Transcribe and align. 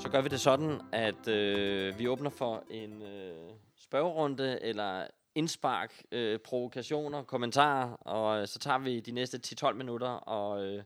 Så 0.00 0.08
gør 0.08 0.22
vi 0.22 0.28
det 0.28 0.40
sådan, 0.40 0.80
at 0.92 1.28
øh, 1.28 1.98
vi 1.98 2.08
åbner 2.08 2.30
for 2.30 2.64
en 2.70 3.02
øh, 3.02 3.54
spørgerunde, 3.76 4.62
eller 4.62 5.06
indspark, 5.34 6.02
øh, 6.12 6.38
provokationer, 6.38 7.22
kommentarer, 7.22 7.92
og 7.92 8.40
øh, 8.40 8.48
så 8.48 8.58
tager 8.58 8.78
vi 8.78 9.00
de 9.00 9.12
næste 9.12 9.40
10-12 9.64 9.72
minutter 9.72 10.08
og 10.08 10.64
øh, 10.64 10.84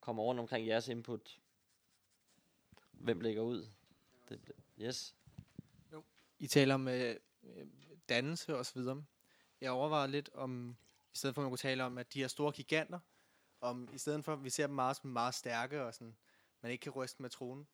kommer 0.00 0.22
rundt 0.22 0.40
omkring 0.40 0.66
jeres 0.66 0.88
input. 0.88 1.40
Hvem 2.92 3.20
ligger 3.20 3.42
ud? 3.42 3.66
Det, 4.28 4.40
yes. 4.80 5.14
Jo. 5.92 6.02
I 6.38 6.46
taler 6.46 6.74
om 6.74 6.88
øh, 6.88 7.16
dannelse 8.08 8.56
og 8.56 8.66
så 8.66 8.74
videre. 8.74 9.04
Jeg 9.60 9.70
overvejer 9.70 10.06
lidt 10.06 10.30
om, 10.34 10.76
i 11.12 11.16
stedet 11.16 11.34
for 11.34 11.42
at 11.42 11.44
man 11.44 11.50
kunne 11.50 11.58
tale 11.58 11.84
om, 11.84 11.98
at 11.98 12.14
de 12.14 12.20
her 12.20 12.28
store 12.28 12.52
giganter, 12.52 12.98
om 13.60 13.88
i 13.92 13.98
stedet 13.98 14.24
for, 14.24 14.32
at 14.32 14.44
vi 14.44 14.50
ser 14.50 14.66
dem 14.66 14.74
meget 14.74 15.04
meget 15.04 15.34
stærke 15.34 15.84
og 15.84 15.94
sådan, 15.94 16.16
man 16.60 16.72
ikke 16.72 16.82
kan 16.82 16.92
ryste 16.92 17.22
med 17.22 17.30
tronen, 17.30 17.66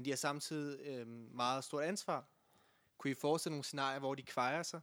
men 0.00 0.04
de 0.04 0.10
har 0.10 0.16
samtidig 0.16 0.80
øh, 0.86 1.06
meget 1.34 1.64
stort 1.64 1.84
ansvar. 1.84 2.28
Kunne 2.98 3.10
I 3.10 3.14
forestille 3.14 3.52
nogle 3.52 3.64
scenarier, 3.64 3.98
hvor 3.98 4.14
de 4.14 4.22
kvejer 4.22 4.62
sig? 4.62 4.80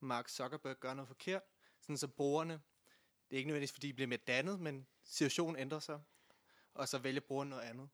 Mark 0.00 0.28
Zuckerberg 0.28 0.76
gør 0.80 0.94
noget 0.94 1.08
forkert, 1.08 1.42
sådan 1.80 1.96
så 1.96 2.08
brugerne, 2.08 2.52
det 3.30 3.36
er 3.36 3.38
ikke 3.38 3.48
nødvendigvis, 3.48 3.72
fordi 3.72 3.88
de 3.88 3.92
bliver 3.94 4.08
mere 4.08 4.18
dannet, 4.26 4.60
men 4.60 4.86
situationen 5.04 5.56
ændrer 5.56 5.78
sig, 5.78 6.00
og 6.74 6.88
så 6.88 6.98
vælger 6.98 7.20
brugerne 7.20 7.50
noget 7.50 7.62
andet. 7.62 7.88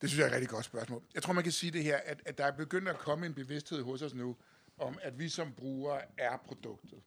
Det 0.00 0.08
synes 0.08 0.18
jeg 0.18 0.24
er 0.24 0.28
et 0.28 0.32
rigtig 0.32 0.48
godt 0.48 0.64
spørgsmål. 0.64 1.02
Jeg 1.14 1.22
tror, 1.22 1.32
man 1.32 1.44
kan 1.44 1.52
sige 1.52 1.72
det 1.72 1.84
her, 1.84 1.96
at, 1.96 2.22
at 2.24 2.38
der 2.38 2.44
er 2.44 2.56
begyndt 2.56 2.88
at 2.88 2.98
komme 2.98 3.26
en 3.26 3.34
bevidsthed 3.34 3.82
hos 3.82 4.02
os 4.02 4.14
nu, 4.14 4.36
om 4.78 4.98
at 5.02 5.18
vi 5.18 5.28
som 5.28 5.54
brugere 5.54 6.02
er 6.20 6.36
produktet. 6.36 7.02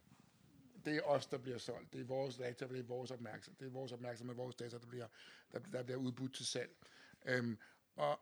Det 0.85 0.95
er 0.95 1.01
os, 1.01 1.27
der 1.27 1.37
bliver 1.37 1.57
solgt. 1.57 1.93
Det 1.93 2.01
er 2.01 2.05
vores 2.05 2.37
data, 2.37 2.67
det 2.67 2.79
er 2.79 2.83
vores 2.83 3.11
opmærksomhed, 3.11 3.59
det 3.59 3.65
er 3.65 3.71
vores 3.71 3.91
opmærksomhed, 3.91 4.35
vores 4.35 4.55
data, 4.55 4.77
der 4.77 4.87
bliver, 4.87 5.07
der, 5.51 5.59
der 5.59 5.83
bliver 5.83 5.97
udbudt 5.97 6.35
til 6.35 6.45
salg. 6.45 6.71
Øhm, 7.25 7.57
og 7.95 8.19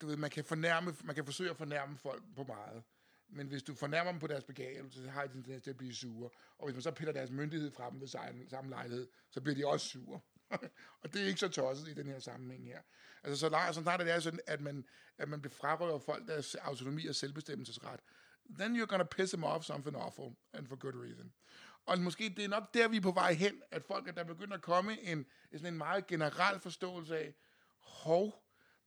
du 0.00 0.06
ved, 0.06 0.16
man 0.16 0.30
kan, 0.30 0.44
fornærme, 0.44 0.96
man 1.04 1.14
kan 1.14 1.24
forsøge 1.24 1.50
at 1.50 1.56
fornærme 1.56 1.96
folk 1.96 2.22
på 2.36 2.44
meget. 2.44 2.82
Men 3.28 3.46
hvis 3.46 3.62
du 3.62 3.74
fornærmer 3.74 4.10
dem 4.10 4.20
på 4.20 4.26
deres 4.26 4.44
begavelse, 4.44 5.02
så 5.02 5.10
har 5.10 5.26
de 5.26 5.32
tendens 5.32 5.62
til 5.62 5.70
at 5.70 5.76
blive 5.76 5.94
sure. 5.94 6.30
Og 6.58 6.64
hvis 6.64 6.74
man 6.74 6.82
så 6.82 6.90
piller 6.90 7.12
deres 7.12 7.30
myndighed 7.30 7.70
fra 7.70 7.90
dem 7.90 8.00
ved 8.00 8.08
samme 8.48 8.70
lejlighed, 8.70 9.08
så 9.30 9.40
bliver 9.40 9.56
de 9.56 9.66
også 9.66 9.88
sure. 9.88 10.20
og 11.02 11.12
det 11.12 11.22
er 11.22 11.26
ikke 11.26 11.40
så 11.40 11.48
tosset 11.48 11.88
i 11.88 11.94
den 11.94 12.06
her 12.06 12.18
sammenhæng 12.18 12.66
her. 12.66 12.82
Altså 13.22 13.40
så 13.40 13.48
langt, 13.48 13.74
så 13.74 13.82
snart 13.82 14.00
det 14.00 14.10
er 14.10 14.20
sådan, 14.20 14.40
at 14.46 14.60
man, 14.60 14.84
at 15.18 15.28
man 15.28 15.44
frarøver 15.50 15.98
folk 15.98 16.28
deres 16.28 16.54
autonomi 16.54 17.06
og 17.06 17.14
selvbestemmelsesret, 17.14 18.00
then 18.58 18.82
you're 18.82 18.86
gonna 18.86 19.04
piss 19.04 19.32
them 19.32 19.44
off 19.44 19.64
something 19.64 19.96
awful, 19.96 20.32
and 20.52 20.66
for 20.66 20.76
good 20.76 20.94
reason. 20.94 21.32
Og 21.86 21.98
måske 21.98 22.28
det 22.36 22.44
er 22.44 22.48
nok 22.48 22.74
der, 22.74 22.88
vi 22.88 22.96
er 22.96 23.00
på 23.00 23.10
vej 23.10 23.32
hen, 23.32 23.62
at 23.70 23.84
folk, 23.84 24.08
at 24.08 24.16
der 24.16 24.24
begynder 24.24 24.54
at 24.54 24.62
komme 24.62 25.00
en, 25.00 25.26
sådan 25.52 25.66
en 25.66 25.78
meget 25.78 26.06
generel 26.06 26.60
forståelse 26.60 27.18
af, 27.18 27.34
hov, 27.78 28.41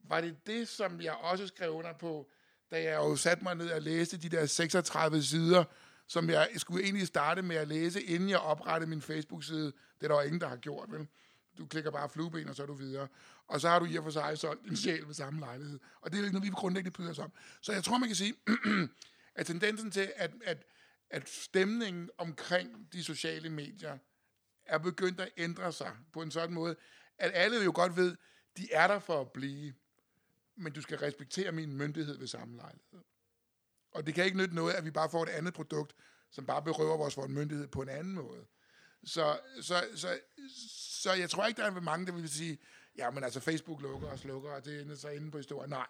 var 0.09 0.21
det 0.21 0.47
det, 0.47 0.67
som 0.67 1.01
jeg 1.01 1.13
også 1.13 1.47
skrev 1.47 1.71
under 1.71 1.93
på, 1.93 2.29
da 2.71 2.81
jeg 2.83 2.95
jo 2.95 3.15
satte 3.15 3.43
mig 3.43 3.55
ned 3.55 3.71
og 3.71 3.81
læste 3.81 4.17
de 4.17 4.29
der 4.29 4.45
36 4.45 5.23
sider, 5.23 5.63
som 6.07 6.29
jeg 6.29 6.49
skulle 6.57 6.83
egentlig 6.83 7.07
starte 7.07 7.41
med 7.41 7.55
at 7.55 7.67
læse, 7.67 8.03
inden 8.03 8.29
jeg 8.29 8.39
oprettede 8.39 8.89
min 8.89 9.01
Facebook-side. 9.01 9.65
Det 9.65 10.03
er 10.03 10.07
der 10.07 10.15
jo 10.15 10.21
ingen, 10.21 10.41
der 10.41 10.47
har 10.47 10.55
gjort, 10.55 10.91
vel? 10.91 11.07
Du 11.57 11.65
klikker 11.65 11.91
bare 11.91 12.09
flueben, 12.09 12.49
og 12.49 12.55
så 12.55 12.63
er 12.63 12.67
du 12.67 12.73
videre. 12.73 13.07
Og 13.47 13.61
så 13.61 13.69
har 13.69 13.79
du 13.79 13.85
i 13.85 13.95
og 13.95 14.03
for 14.03 14.11
sig 14.11 14.37
solgt 14.37 14.65
din 14.65 14.75
sjæl 14.77 15.07
ved 15.07 15.13
samme 15.13 15.39
lejlighed. 15.39 15.79
Og 16.01 16.11
det 16.11 16.17
er 16.17 16.19
jo 16.19 16.25
ikke 16.25 16.33
noget, 16.33 16.45
vi 16.45 16.53
grundlæggende 16.55 16.95
bryder 16.95 17.11
os 17.11 17.19
om. 17.19 17.31
Så 17.61 17.73
jeg 17.73 17.83
tror, 17.83 17.97
man 17.97 18.09
kan 18.09 18.15
sige, 18.15 18.33
at 19.35 19.45
tendensen 19.45 19.91
til, 19.91 20.11
at, 20.15 20.31
at, 20.43 20.65
at 21.09 21.29
stemningen 21.29 22.09
omkring 22.17 22.93
de 22.93 23.03
sociale 23.03 23.49
medier 23.49 23.97
er 24.65 24.77
begyndt 24.77 25.19
at 25.19 25.29
ændre 25.37 25.71
sig 25.71 25.91
på 26.13 26.21
en 26.21 26.31
sådan 26.31 26.53
måde, 26.53 26.75
at 27.17 27.31
alle 27.33 27.63
jo 27.63 27.71
godt 27.75 27.95
ved, 27.95 28.15
de 28.57 28.67
er 28.71 28.87
der 28.87 28.99
for 28.99 29.21
at 29.21 29.31
blive, 29.31 29.73
men 30.57 30.73
du 30.73 30.81
skal 30.81 30.97
respektere 30.97 31.51
min 31.51 31.75
myndighed 31.75 32.17
ved 32.17 32.27
samme 32.27 32.55
lejlighed. 32.55 33.01
Og 33.91 34.05
det 34.05 34.13
kan 34.13 34.25
ikke 34.25 34.37
nytte 34.37 34.55
noget, 34.55 34.73
at 34.73 34.85
vi 34.85 34.91
bare 34.91 35.09
får 35.09 35.23
et 35.23 35.29
andet 35.29 35.53
produkt, 35.53 35.95
som 36.31 36.45
bare 36.45 36.63
berøver 36.63 36.97
vores 36.97 37.15
for 37.15 37.23
en 37.23 37.33
myndighed 37.33 37.67
på 37.67 37.81
en 37.81 37.89
anden 37.89 38.13
måde. 38.13 38.45
Så, 39.03 39.39
så, 39.61 39.87
så, 39.95 40.19
så 41.01 41.13
jeg 41.13 41.29
tror 41.29 41.45
ikke, 41.45 41.61
der 41.61 41.67
er 41.67 41.79
mange, 41.79 42.05
der 42.05 42.11
vil 42.11 42.29
sige, 42.29 42.59
ja, 42.97 43.11
men 43.11 43.23
altså 43.23 43.39
Facebook 43.39 43.81
lukker 43.81 44.07
og 44.07 44.19
slukker, 44.19 44.51
og 44.51 44.65
det 44.65 44.81
ender 44.81 44.95
så 44.95 45.09
inde 45.09 45.31
på 45.31 45.37
historien. 45.37 45.69
Nej. 45.69 45.87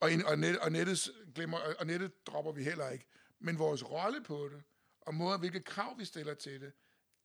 Og, 0.00 0.10
og, 0.26 0.38
net, 0.38 0.58
og, 0.58 0.72
nettet 0.72 1.10
glemmer, 1.34 1.58
og 1.78 1.86
nettet 1.86 2.26
dropper 2.26 2.52
vi 2.52 2.64
heller 2.64 2.88
ikke. 2.88 3.06
Men 3.38 3.58
vores 3.58 3.90
rolle 3.90 4.22
på 4.22 4.48
det, 4.52 4.62
og 5.00 5.14
måde, 5.14 5.38
hvilke 5.38 5.60
krav 5.60 5.98
vi 5.98 6.04
stiller 6.04 6.34
til 6.34 6.60
det, 6.60 6.72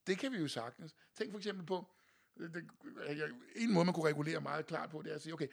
det 0.07 0.17
kan 0.17 0.31
vi 0.31 0.37
jo 0.37 0.47
sagtens. 0.47 0.95
Tænk 1.15 1.31
for 1.31 1.37
eksempel 1.37 1.65
på, 1.65 1.91
det, 2.37 2.69
en 3.55 3.73
måde, 3.73 3.85
man 3.85 3.93
kunne 3.93 4.09
regulere 4.09 4.41
meget 4.41 4.65
klart 4.65 4.89
på, 4.89 5.01
det 5.01 5.11
er 5.11 5.15
at 5.15 5.21
sige, 5.21 5.33
okay, 5.33 5.47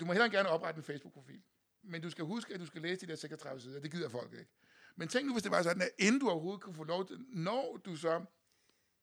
du 0.00 0.04
må 0.04 0.12
heller 0.12 0.28
gerne 0.28 0.48
oprette 0.48 0.78
en 0.78 0.84
Facebook-profil, 0.84 1.42
men 1.82 2.02
du 2.02 2.10
skal 2.10 2.24
huske, 2.24 2.54
at 2.54 2.60
du 2.60 2.66
skal 2.66 2.82
læse 2.82 3.00
de 3.00 3.06
der 3.06 3.16
36 3.16 3.60
sider. 3.60 3.80
Det 3.80 3.90
gider 3.90 4.08
folk 4.08 4.32
ikke. 4.32 4.50
Men 4.96 5.08
tænk 5.08 5.26
nu, 5.26 5.32
hvis 5.32 5.42
det 5.42 5.52
var 5.52 5.62
sådan, 5.62 5.82
at 5.82 5.90
inden 5.98 6.20
du 6.20 6.28
overhovedet 6.28 6.60
kunne 6.60 6.74
få 6.74 6.84
lov 6.84 7.06
til, 7.06 7.18
når 7.28 7.76
du 7.76 7.96
så 7.96 8.24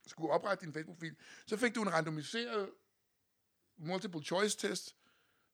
skulle 0.08 0.32
oprette 0.32 0.66
din 0.66 0.74
Facebook-profil, 0.74 1.16
så 1.48 1.58
fik 1.58 1.76
du 1.76 1.82
en 1.82 1.94
randomiseret 1.94 2.70
multiple 3.78 4.24
choice 4.24 4.58
test, 4.58 4.96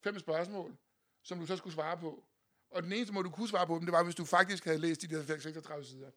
fem 0.03 0.19
spørgsmål, 0.19 0.77
som 1.23 1.39
du 1.39 1.45
så 1.45 1.57
skulle 1.57 1.73
svare 1.73 1.97
på. 1.97 2.25
Og 2.69 2.83
den 2.83 2.91
eneste 2.91 3.13
måde, 3.13 3.23
du 3.23 3.29
kunne 3.29 3.47
svare 3.47 3.67
på 3.67 3.75
dem, 3.75 3.85
det 3.85 3.91
var, 3.91 4.03
hvis 4.03 4.15
du 4.15 4.25
faktisk 4.25 4.65
havde 4.65 4.77
læst 4.77 5.01
de 5.01 5.07
der 5.07 5.39
36 5.39 5.85
sider. 5.85 6.11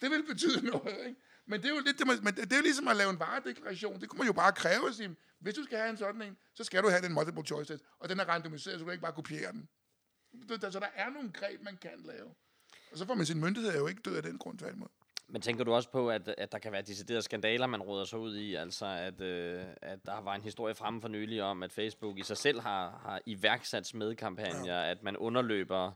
Det 0.00 0.10
ville 0.10 0.26
betyde 0.26 0.66
noget, 0.66 1.06
ikke? 1.06 1.20
Men 1.46 1.62
det 1.62 1.70
er 1.70 1.74
jo, 1.74 1.80
lidt, 1.80 1.98
det, 1.98 2.06
men 2.06 2.34
det 2.34 2.52
er 2.52 2.56
jo 2.56 2.62
ligesom 2.62 2.88
at 2.88 2.96
lave 2.96 3.10
en 3.10 3.18
varedeklaration. 3.18 4.00
Det 4.00 4.08
kunne 4.08 4.18
man 4.18 4.26
jo 4.26 4.32
bare 4.32 4.52
kræve 4.52 4.88
at 4.88 4.94
sige, 4.94 5.16
hvis 5.40 5.54
du 5.54 5.64
skal 5.64 5.78
have 5.78 5.90
en 5.90 5.96
sådan 5.96 6.22
en, 6.22 6.36
så 6.54 6.64
skal 6.64 6.82
du 6.82 6.88
have 6.88 7.02
den 7.02 7.12
multiple 7.12 7.44
choice 7.44 7.72
test, 7.72 7.84
og 7.98 8.08
den 8.08 8.20
er 8.20 8.24
randomiseret, 8.24 8.74
så 8.74 8.78
du 8.78 8.84
kan 8.84 8.92
ikke 8.92 9.02
bare 9.02 9.12
kopiere 9.12 9.52
den. 9.52 9.68
Så 10.48 10.80
der 10.80 10.88
er 10.94 11.10
nogle 11.10 11.32
greb, 11.32 11.62
man 11.62 11.76
kan 11.76 11.90
lave. 12.04 12.34
Og 12.92 12.98
så 12.98 13.06
får 13.06 13.14
man 13.14 13.26
sin 13.26 13.40
myndighed 13.40 13.78
jo 13.78 13.86
ikke 13.86 14.02
død 14.02 14.16
af 14.16 14.22
den 14.22 14.38
grund, 14.38 14.58
tværtimod. 14.58 14.88
Men 15.28 15.42
tænker 15.42 15.64
du 15.64 15.74
også 15.74 15.90
på, 15.90 16.10
at, 16.10 16.28
at 16.38 16.52
der 16.52 16.58
kan 16.58 16.72
være 16.72 16.82
deciderede 16.82 17.22
skandaler, 17.22 17.66
man 17.66 17.82
råder 17.82 18.04
sig 18.04 18.18
ud 18.18 18.36
i? 18.36 18.54
Altså, 18.54 18.86
at, 18.86 19.20
øh, 19.20 19.64
at 19.82 20.06
der 20.06 20.20
var 20.20 20.34
en 20.34 20.42
historie 20.42 20.74
fremme 20.74 21.00
for 21.00 21.08
nylig 21.08 21.42
om, 21.42 21.62
at 21.62 21.72
Facebook 21.72 22.18
i 22.18 22.22
sig 22.22 22.36
selv 22.36 22.60
har, 22.60 23.00
har 23.02 23.20
iværksat 23.26 23.86
smedkampagner, 23.86 24.66
ja. 24.66 24.90
at 24.90 25.02
man 25.02 25.16
underløber 25.16 25.92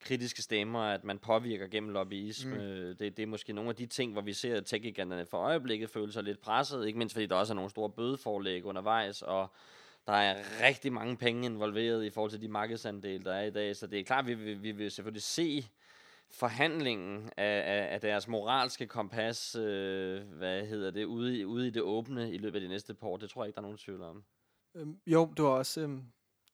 kritiske 0.00 0.42
stemmer, 0.42 0.80
at 0.80 1.04
man 1.04 1.18
påvirker 1.18 1.66
gennem 1.66 1.90
lobbyisme. 1.90 2.54
Mm. 2.54 2.96
Det, 2.96 3.16
det 3.16 3.18
er 3.18 3.26
måske 3.26 3.52
nogle 3.52 3.70
af 3.70 3.76
de 3.76 3.86
ting, 3.86 4.12
hvor 4.12 4.22
vi 4.22 4.32
ser, 4.32 4.56
at 4.56 4.66
tech 4.66 5.00
for 5.30 5.38
øjeblikket 5.38 5.90
føler 5.90 6.12
sig 6.12 6.22
lidt 6.22 6.40
presset, 6.40 6.86
ikke 6.86 6.98
mindst 6.98 7.14
fordi 7.14 7.26
der 7.26 7.36
også 7.36 7.52
er 7.52 7.54
nogle 7.54 7.70
store 7.70 7.90
bødeforlæg 7.90 8.64
undervejs, 8.64 9.22
og 9.22 9.54
der 10.06 10.12
er 10.12 10.42
rigtig 10.66 10.92
mange 10.92 11.16
penge 11.16 11.46
involveret 11.46 12.04
i 12.04 12.10
forhold 12.10 12.30
til 12.30 12.40
de 12.40 12.48
markedsandele, 12.48 13.24
der 13.24 13.32
er 13.32 13.44
i 13.44 13.50
dag. 13.50 13.76
Så 13.76 13.86
det 13.86 14.00
er 14.00 14.04
klart, 14.04 14.24
at 14.24 14.28
vi, 14.28 14.34
vi, 14.34 14.54
vi 14.54 14.72
vil 14.72 14.90
selvfølgelig 14.90 15.22
se 15.22 15.64
forhandlingen 16.30 17.30
af, 17.36 17.62
af, 17.66 17.94
af 17.94 18.00
deres 18.00 18.28
moralske 18.28 18.86
kompas, 18.86 19.54
øh, 19.54 20.22
hvad 20.22 20.66
hedder 20.66 20.90
det, 20.90 21.04
ude 21.04 21.38
i, 21.38 21.44
ude 21.44 21.66
i 21.66 21.70
det 21.70 21.82
åbne 21.82 22.32
i 22.32 22.38
løbet 22.38 22.54
af 22.56 22.60
de 22.60 22.68
næste 22.68 22.94
par 22.94 23.06
år. 23.06 23.16
Det 23.16 23.30
tror 23.30 23.44
jeg 23.44 23.48
ikke, 23.48 23.54
der 23.54 23.60
er 23.60 23.62
nogen 23.62 23.78
tvivl 23.78 24.02
om. 24.02 24.24
Øhm, 24.74 25.00
jo, 25.06 25.32
det 25.36 25.44
var 25.44 25.50
også, 25.50 25.80
øhm, 25.80 26.02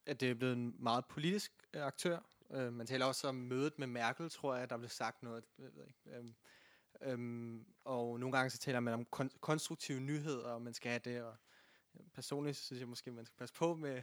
at 0.07 0.21
det 0.21 0.31
er 0.31 0.35
blevet 0.35 0.57
en 0.57 0.75
meget 0.79 1.05
politisk 1.05 1.53
øh, 1.75 1.83
aktør. 1.83 2.19
Øh, 2.53 2.73
man 2.73 2.87
taler 2.87 3.07
også 3.07 3.29
om 3.29 3.35
mødet 3.35 3.79
med 3.79 3.87
Merkel, 3.87 4.31
tror 4.31 4.55
jeg, 4.55 4.71
der 4.71 4.77
blev 4.77 4.89
sagt 4.89 5.23
noget. 5.23 5.45
Jeg 5.59 5.69
ved 5.75 5.85
ikke. 5.87 6.19
Øhm, 6.19 6.35
øhm, 7.03 7.67
og 7.85 8.21
nogle 8.21 8.37
gange 8.37 8.51
så 8.51 8.59
taler 8.59 8.81
man 8.81 8.95
om 8.95 9.07
kon- 9.17 9.39
konstruktive 9.41 10.01
nyheder, 10.01 10.45
og 10.45 10.63
man 10.63 10.75
skal 10.75 10.91
have 10.91 11.01
det. 11.05 11.23
Og 11.23 11.37
personligt 12.15 12.57
synes 12.57 12.81
jeg 12.81 12.89
måske, 12.89 13.11
man 13.11 13.27
skal 13.27 13.37
passe 13.37 13.55
på 13.55 13.75
med 13.75 14.03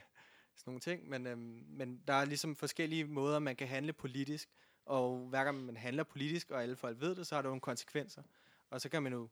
sådan 0.56 0.72
nogle 0.72 0.80
ting. 0.80 1.10
Men, 1.10 1.28
øhm, 1.28 1.66
men 1.68 2.04
der 2.08 2.14
er 2.14 2.26
ligesom 2.26 2.56
forskellige 2.56 3.06
måder, 3.06 3.40
man 3.40 3.56
kan 3.56 3.68
handle 3.68 3.94
politisk. 3.94 4.50
Og 4.86 5.18
hver 5.18 5.44
gang 5.44 5.66
man 5.66 5.78
handler 5.78 6.04
politisk, 6.04 6.52
og 6.52 6.64
alle 6.64 6.76
folk 6.76 7.00
ved 7.00 7.16
det, 7.16 7.28
så 7.28 7.36
har 7.36 7.42
det 7.42 7.50
nogle 7.50 7.62
konsekvenser. 7.62 8.24
Og 8.70 8.82
så 8.82 8.90
kan 8.90 9.04
man 9.04 9.14
jo, 9.14 9.30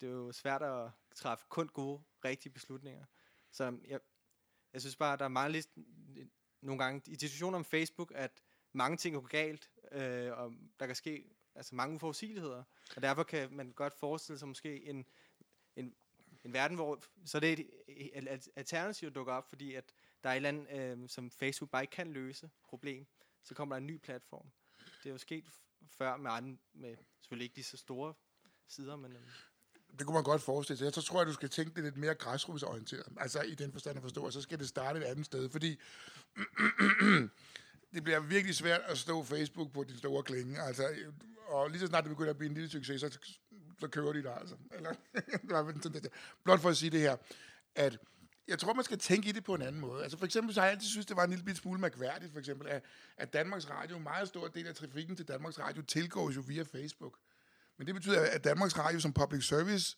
det 0.00 0.08
er 0.08 0.12
jo 0.12 0.32
svært 0.32 0.62
at 0.62 0.90
træffe 1.14 1.46
kun 1.48 1.68
gode, 1.68 2.02
rigtige 2.24 2.52
beslutninger. 2.52 3.04
Så 3.50 3.78
jeg, 3.88 4.00
jeg 4.72 4.80
synes 4.80 4.96
bare, 4.96 5.16
der 5.16 5.24
er 5.24 5.28
meget 5.28 5.52
nogle 6.62 6.84
gange 6.84 7.12
i 7.12 7.16
diskussioner 7.16 7.58
om 7.58 7.64
Facebook, 7.64 8.12
at 8.14 8.42
mange 8.72 8.96
ting 8.96 9.14
går 9.14 9.26
galt, 9.26 9.70
øh, 9.92 10.32
og 10.32 10.54
der 10.80 10.86
kan 10.86 10.96
ske 10.96 11.24
altså 11.54 11.74
mange 11.74 11.94
uforudsigeligheder. 11.94 12.62
Og 12.96 13.02
derfor 13.02 13.22
kan 13.22 13.52
man 13.52 13.72
godt 13.72 13.94
forestille 13.94 14.38
sig 14.38 14.48
måske 14.48 14.84
en, 14.84 15.06
en, 15.76 15.94
en 16.44 16.52
verden, 16.52 16.76
hvor 16.76 17.02
så 17.24 17.40
det 17.40 17.52
er 17.52 17.64
et, 17.88 18.28
et 18.32 18.48
alternativ 18.56 19.10
dukker 19.10 19.32
op, 19.32 19.48
fordi 19.48 19.74
at 19.74 19.84
der 20.24 20.30
er 20.30 20.34
et 20.34 20.36
eller 20.36 20.48
andet, 20.48 21.02
øh, 21.02 21.08
som 21.08 21.30
Facebook 21.30 21.70
bare 21.70 21.82
ikke 21.82 21.92
kan 21.92 22.12
løse 22.12 22.50
problem. 22.64 23.06
Så 23.42 23.54
kommer 23.54 23.74
der 23.74 23.80
en 23.80 23.86
ny 23.86 23.96
platform 23.96 24.46
det 25.02 25.08
er 25.08 25.12
jo 25.12 25.18
sket 25.18 25.44
før 25.86 26.16
med, 26.16 26.30
andre, 26.30 26.58
med 26.72 26.96
selvfølgelig 27.20 27.44
ikke 27.44 27.56
lige 27.56 27.64
så 27.64 27.76
store 27.76 28.14
sider, 28.66 28.96
men... 28.96 29.12
Øh, 29.12 29.22
det 29.98 30.06
kunne 30.06 30.14
man 30.14 30.24
godt 30.24 30.42
forestille 30.42 30.78
sig. 30.78 30.84
Jeg 30.84 30.92
så 30.92 31.02
tror 31.02 31.20
jeg, 31.20 31.26
du 31.26 31.32
skal 31.32 31.48
tænke 31.48 31.74
det 31.74 31.84
lidt 31.84 31.96
mere 31.96 32.14
græsrodsorienteret. 32.14 33.06
Altså 33.16 33.40
i 33.40 33.54
den 33.54 33.72
forstand 33.72 33.96
at 33.96 34.02
forstå, 34.02 34.24
og 34.26 34.32
så 34.32 34.40
skal 34.40 34.58
det 34.58 34.68
starte 34.68 34.98
et 34.98 35.04
andet 35.04 35.26
sted, 35.26 35.48
fordi 35.50 35.78
det 37.94 38.04
bliver 38.04 38.20
virkelig 38.20 38.54
svært 38.54 38.80
at 38.84 38.98
stå 38.98 39.24
Facebook 39.24 39.72
på 39.72 39.84
din 39.84 39.98
store 39.98 40.22
klinge. 40.22 40.62
Altså, 40.62 40.88
og 41.46 41.70
lige 41.70 41.80
så 41.80 41.86
snart 41.86 42.04
det 42.04 42.10
begynder 42.10 42.30
at 42.30 42.38
blive 42.38 42.48
en 42.48 42.54
lille 42.54 42.70
succes, 42.70 43.00
så, 43.00 43.18
så 43.80 43.88
kører 43.88 44.12
de 44.12 44.22
dig. 44.22 44.36
altså. 44.40 44.54
Eller, 44.70 44.94
blot 46.44 46.60
for 46.60 46.68
at 46.70 46.76
sige 46.76 46.90
det 46.90 47.00
her, 47.00 47.16
at 47.74 47.98
jeg 48.48 48.58
tror, 48.58 48.74
man 48.74 48.84
skal 48.84 48.98
tænke 48.98 49.28
i 49.28 49.32
det 49.32 49.44
på 49.44 49.54
en 49.54 49.62
anden 49.62 49.80
måde. 49.80 50.02
Altså 50.02 50.18
for 50.18 50.24
eksempel 50.24 50.54
så 50.54 50.60
har 50.60 50.66
jeg 50.66 50.74
altid 50.74 50.88
synes, 50.88 51.06
det 51.06 51.16
var 51.16 51.24
en 51.24 51.30
lille 51.30 51.56
smule 51.56 51.80
mærkværdigt, 51.80 52.32
for 52.32 52.38
eksempel, 52.38 52.68
at, 52.68 52.84
at 53.16 53.32
Danmarks 53.32 53.70
Radio, 53.70 53.96
en 53.96 54.02
meget 54.02 54.28
stor 54.28 54.48
del 54.48 54.66
af 54.66 54.74
trafikken 54.74 55.16
til 55.16 55.28
Danmarks 55.28 55.58
Radio, 55.58 55.82
tilgås 55.82 56.36
jo 56.36 56.40
via 56.46 56.62
Facebook. 56.62 57.18
Men 57.78 57.86
det 57.86 57.94
betyder, 57.94 58.20
at 58.30 58.44
Danmarks 58.44 58.78
Radio 58.78 59.00
som 59.00 59.12
public 59.12 59.44
service 59.44 59.96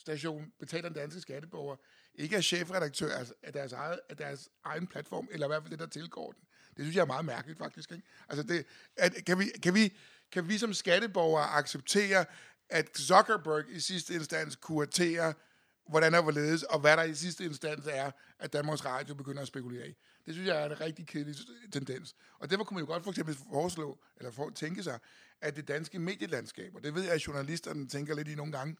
station 0.00 0.52
betaler 0.60 0.88
den 0.88 0.98
danske 0.98 1.20
skatteborger, 1.20 1.76
ikke 2.14 2.36
er 2.36 2.40
chefredaktør 2.40 3.16
altså 3.16 3.34
af 3.42 3.52
deres, 3.52 3.72
eget, 3.72 4.00
af 4.08 4.16
deres 4.16 4.48
egen 4.64 4.86
platform, 4.86 5.28
eller 5.30 5.46
i 5.46 5.48
hvert 5.48 5.62
fald 5.62 5.70
det, 5.70 5.78
der 5.78 5.86
tilgår 5.86 6.32
den. 6.32 6.42
Det 6.76 6.84
synes 6.84 6.96
jeg 6.96 7.02
er 7.02 7.06
meget 7.06 7.24
mærkeligt, 7.24 7.58
faktisk. 7.58 7.92
Ikke? 7.92 8.06
Altså 8.28 8.42
det, 8.42 8.66
at, 8.96 9.24
kan, 9.26 9.38
vi, 9.38 9.44
kan, 9.62 9.74
vi, 9.74 9.96
kan 10.32 10.48
vi 10.48 10.58
som 10.58 10.74
skatteborgere 10.74 11.44
acceptere, 11.44 12.24
at 12.68 12.96
Zuckerberg 12.96 13.64
i 13.70 13.80
sidste 13.80 14.14
instans 14.14 14.56
kuraterer, 14.56 15.32
hvordan 15.88 16.14
er 16.14 16.22
hvorledes, 16.22 16.62
og 16.62 16.80
hvad 16.80 16.96
der 16.96 17.02
i 17.02 17.14
sidste 17.14 17.44
instans 17.44 17.86
er, 17.86 18.10
at 18.38 18.52
Danmarks 18.52 18.84
Radio 18.84 19.14
begynder 19.14 19.42
at 19.42 19.48
spekulere 19.48 19.88
i. 19.88 19.94
Det 20.26 20.34
synes 20.34 20.48
jeg 20.48 20.62
er 20.62 20.66
en 20.66 20.80
rigtig 20.80 21.06
kedelig 21.06 21.36
tendens. 21.72 22.14
Og 22.38 22.50
derfor 22.50 22.64
kunne 22.64 22.74
man 22.74 22.84
jo 22.86 22.92
godt 22.92 23.02
for 23.02 23.10
eksempel 23.10 23.36
foreslå, 23.52 23.98
eller 24.16 24.30
for, 24.30 24.50
tænke 24.50 24.82
sig, 24.82 24.98
af 25.40 25.54
det 25.54 25.68
danske 25.68 25.98
medielandskab, 25.98 26.74
og 26.74 26.82
det 26.84 26.94
ved 26.94 27.02
jeg, 27.02 27.12
at 27.12 27.26
journalisterne 27.26 27.88
tænker 27.88 28.14
lidt 28.14 28.28
i 28.28 28.34
nogle 28.34 28.52
gange, 28.52 28.76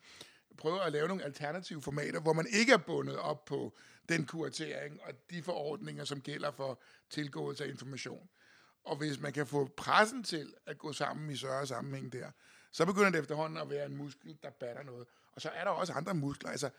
prøver 0.59 0.81
at 0.81 0.93
lave 0.93 1.09
nogle 1.09 1.25
alternative 1.25 1.83
formater, 1.83 2.21
hvor 2.21 2.33
man 2.33 2.47
ikke 2.53 2.73
er 2.73 2.79
bundet 2.79 3.17
op 3.17 3.45
på 3.45 3.77
den 4.09 4.27
kuratering 4.27 5.01
og 5.03 5.13
de 5.31 5.43
forordninger, 5.43 6.05
som 6.05 6.21
gælder 6.21 6.51
for 6.51 6.83
tilgåelse 7.11 7.65
af 7.65 7.69
information. 7.69 8.29
Og 8.85 8.97
hvis 8.97 9.21
man 9.21 9.33
kan 9.33 9.47
få 9.47 9.71
pressen 9.77 10.25
til 10.25 10.55
at 10.67 10.79
gå 10.79 10.93
sammen 10.93 11.31
i 11.31 11.37
større 11.37 11.67
sammenhæng 11.67 12.13
der, 12.13 12.31
så 12.73 12.87
begynder 12.87 13.11
det 13.11 13.19
efterhånden 13.19 13.59
at 13.59 13.71
være 13.71 13.87
en 13.87 13.97
muskel, 13.97 14.39
der 14.43 14.51
batter 14.51 14.83
noget. 14.83 15.07
Og 15.33 15.41
så 15.41 15.49
er 15.49 15.65
der 15.65 15.71
også 15.71 15.93
andre 15.93 16.15
muskler, 16.15 16.51
altså 16.51 16.71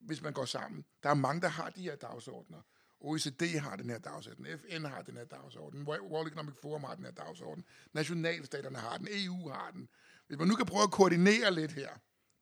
hvis 0.00 0.22
man 0.22 0.32
går 0.32 0.44
sammen. 0.44 0.84
Der 1.02 1.10
er 1.10 1.14
mange, 1.14 1.40
der 1.40 1.48
har 1.48 1.70
de 1.70 1.82
her 1.82 1.96
dagsordner. 1.96 2.60
OECD 3.04 3.58
har 3.58 3.76
den 3.76 3.90
her 3.90 3.98
dagsorden, 3.98 4.46
FN 4.58 4.84
har 4.84 5.02
den 5.02 5.16
her 5.16 5.24
dagsorden, 5.24 5.82
World 5.88 6.26
Economic 6.26 6.54
Forum 6.62 6.84
har 6.84 6.94
den 6.94 7.04
her 7.04 7.12
dagsorden, 7.12 7.64
nationalstaterne 7.92 8.78
har 8.78 8.98
den, 8.98 9.08
EU 9.10 9.48
har 9.48 9.70
den. 9.70 9.88
Hvis 10.26 10.38
man 10.38 10.48
nu 10.48 10.54
kan 10.54 10.66
prøve 10.66 10.82
at 10.82 10.90
koordinere 10.90 11.54
lidt 11.54 11.72
her, 11.72 11.88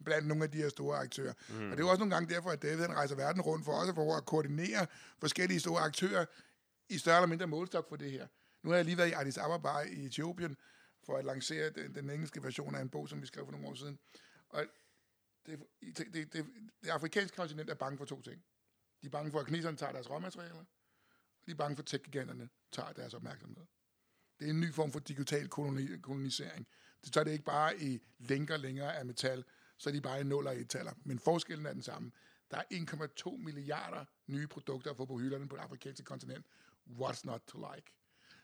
blandt 0.05 0.29
nogle 0.29 0.45
af 0.45 0.51
de 0.51 0.59
her 0.59 0.69
store 0.69 0.99
aktører. 0.99 1.33
Mm. 1.49 1.55
Og 1.55 1.71
det 1.71 1.73
er 1.73 1.79
jo 1.79 1.89
også 1.89 1.99
nogle 1.99 2.15
gange 2.15 2.35
derfor, 2.35 2.51
at 2.51 2.63
David 2.63 2.81
han 2.81 2.95
rejser 2.95 3.17
verden 3.17 3.43
rundt 3.43 3.65
for 3.65 3.73
også 3.73 3.95
for 3.95 4.17
at 4.17 4.25
koordinere 4.25 4.87
forskellige 5.19 5.61
store 5.61 5.81
aktører 5.81 6.25
i 6.89 6.99
større 6.99 7.17
eller 7.17 7.29
mindre 7.29 7.47
målstok 7.47 7.89
for 7.89 7.97
det 7.97 8.11
her. 8.11 8.27
Nu 8.63 8.71
har 8.71 8.77
jeg 8.77 8.85
lige 8.85 8.99
været 8.99 9.09
i 9.09 9.13
Addis 9.13 9.39
Ababa 9.39 9.79
i 9.79 10.07
Etiopien 10.07 10.57
for 11.07 11.17
at 11.17 11.25
lancere 11.25 11.71
den, 11.71 11.95
den 11.95 12.11
engelske 12.11 12.43
version 12.43 12.75
af 12.75 12.81
en 12.81 12.89
bog, 12.89 13.09
som 13.09 13.23
vi 13.23 13.27
skrev 13.27 13.45
for 13.45 13.53
nogle 13.53 13.69
år 13.69 13.75
siden. 13.75 13.99
Og 14.49 14.65
det, 15.47 15.59
det, 15.81 16.15
det, 16.15 16.33
det, 16.33 16.47
det 16.83 16.89
afrikanske 16.89 17.37
kontinent 17.37 17.71
er 17.71 17.75
bange 17.75 17.99
for 17.99 18.05
to 18.05 18.23
ting. 18.23 18.43
De 19.03 19.07
er 19.07 19.11
bange 19.11 19.31
for, 19.33 19.41
at 19.41 19.47
kineserne 19.47 19.77
tager 19.77 19.93
deres 19.93 20.11
råmaterialer, 20.11 20.65
og 21.41 21.47
de 21.47 21.51
er 21.51 21.55
bange 21.55 21.77
for, 21.77 21.83
at 21.83 21.87
tech-giganterne 21.87 22.49
tager 22.73 22.93
deres 22.93 23.15
opmærksomhed. 23.15 23.67
Det 24.41 24.47
er 24.47 24.51
en 24.51 24.61
ny 24.61 24.75
form 24.75 24.93
for 24.93 24.99
digital 24.99 25.49
koloni, 25.49 25.99
kolonisering. 26.03 26.67
Det 27.05 27.13
tager 27.13 27.25
det 27.25 27.33
ikke 27.33 27.45
bare 27.45 27.81
i 27.81 28.03
længere 28.19 28.59
længere 28.59 28.97
af 28.97 29.07
metal, 29.07 29.45
så 29.77 29.91
er 29.91 29.93
de 29.93 30.01
bare 30.01 30.21
i 30.21 30.25
nuller 30.25 30.53
i 30.53 30.65
taler. 30.65 30.93
Men 31.05 31.19
forskellen 31.19 31.67
er 31.67 31.73
den 31.73 31.83
samme. 31.83 32.13
Der 32.51 32.57
er 32.57 32.65
1,2 33.25 33.37
milliarder 33.37 34.05
nye 34.27 34.47
produkter 34.47 34.91
at 34.91 34.97
få 34.97 35.05
på 35.05 35.19
hylderne 35.19 35.49
på 35.49 35.57
det 35.57 35.63
afrikanske 35.63 36.05
kontinent. 36.05 36.47
What's 36.91 37.21
not 37.25 37.43
to 37.47 37.59
like? 37.75 37.93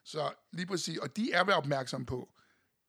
Så 0.05 0.35
lige 0.53 0.67
præcis, 0.67 0.99
og 0.99 1.17
de 1.17 1.33
er 1.33 1.45
ved 1.45 1.55
opmærksom 1.55 2.07
på, 2.07 2.35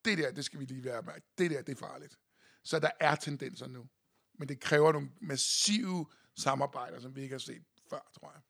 det 0.06 0.18
der, 0.18 0.32
det 0.32 0.46
skal 0.46 0.60
vi 0.60 0.66
lige 0.66 0.84
være 0.84 1.02
med. 1.02 1.14
Det 1.38 1.52
der, 1.52 1.62
det 1.62 1.72
er 1.72 1.80
farligt. 1.80 2.20
Så 2.64 2.80
der 2.80 2.92
er 3.00 3.16
tendenser 3.16 3.68
nu. 3.68 3.88
Men 4.34 4.48
det 4.48 4.60
kræver 4.60 4.92
nogle 4.92 5.12
massive 5.22 6.06
samarbejder, 6.40 7.00
som 7.00 7.16
vi 7.16 7.22
ikke 7.22 7.34
har 7.34 7.40
set 7.40 7.64
før, 7.90 8.12
tror 8.20 8.32
jeg. 8.32 8.42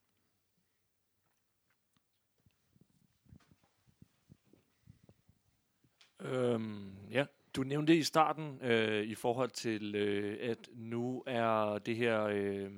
Øhm, 6.21 6.91
ja, 7.11 7.25
du 7.55 7.63
nævnte 7.63 7.97
i 7.97 8.03
starten 8.03 8.59
øh, 8.61 9.03
i 9.03 9.15
forhold 9.15 9.49
til, 9.49 9.95
øh, 9.95 10.49
at 10.49 10.69
nu 10.73 11.23
er 11.25 11.77
det 11.77 11.95
her 11.95 12.23
øh, 12.23 12.71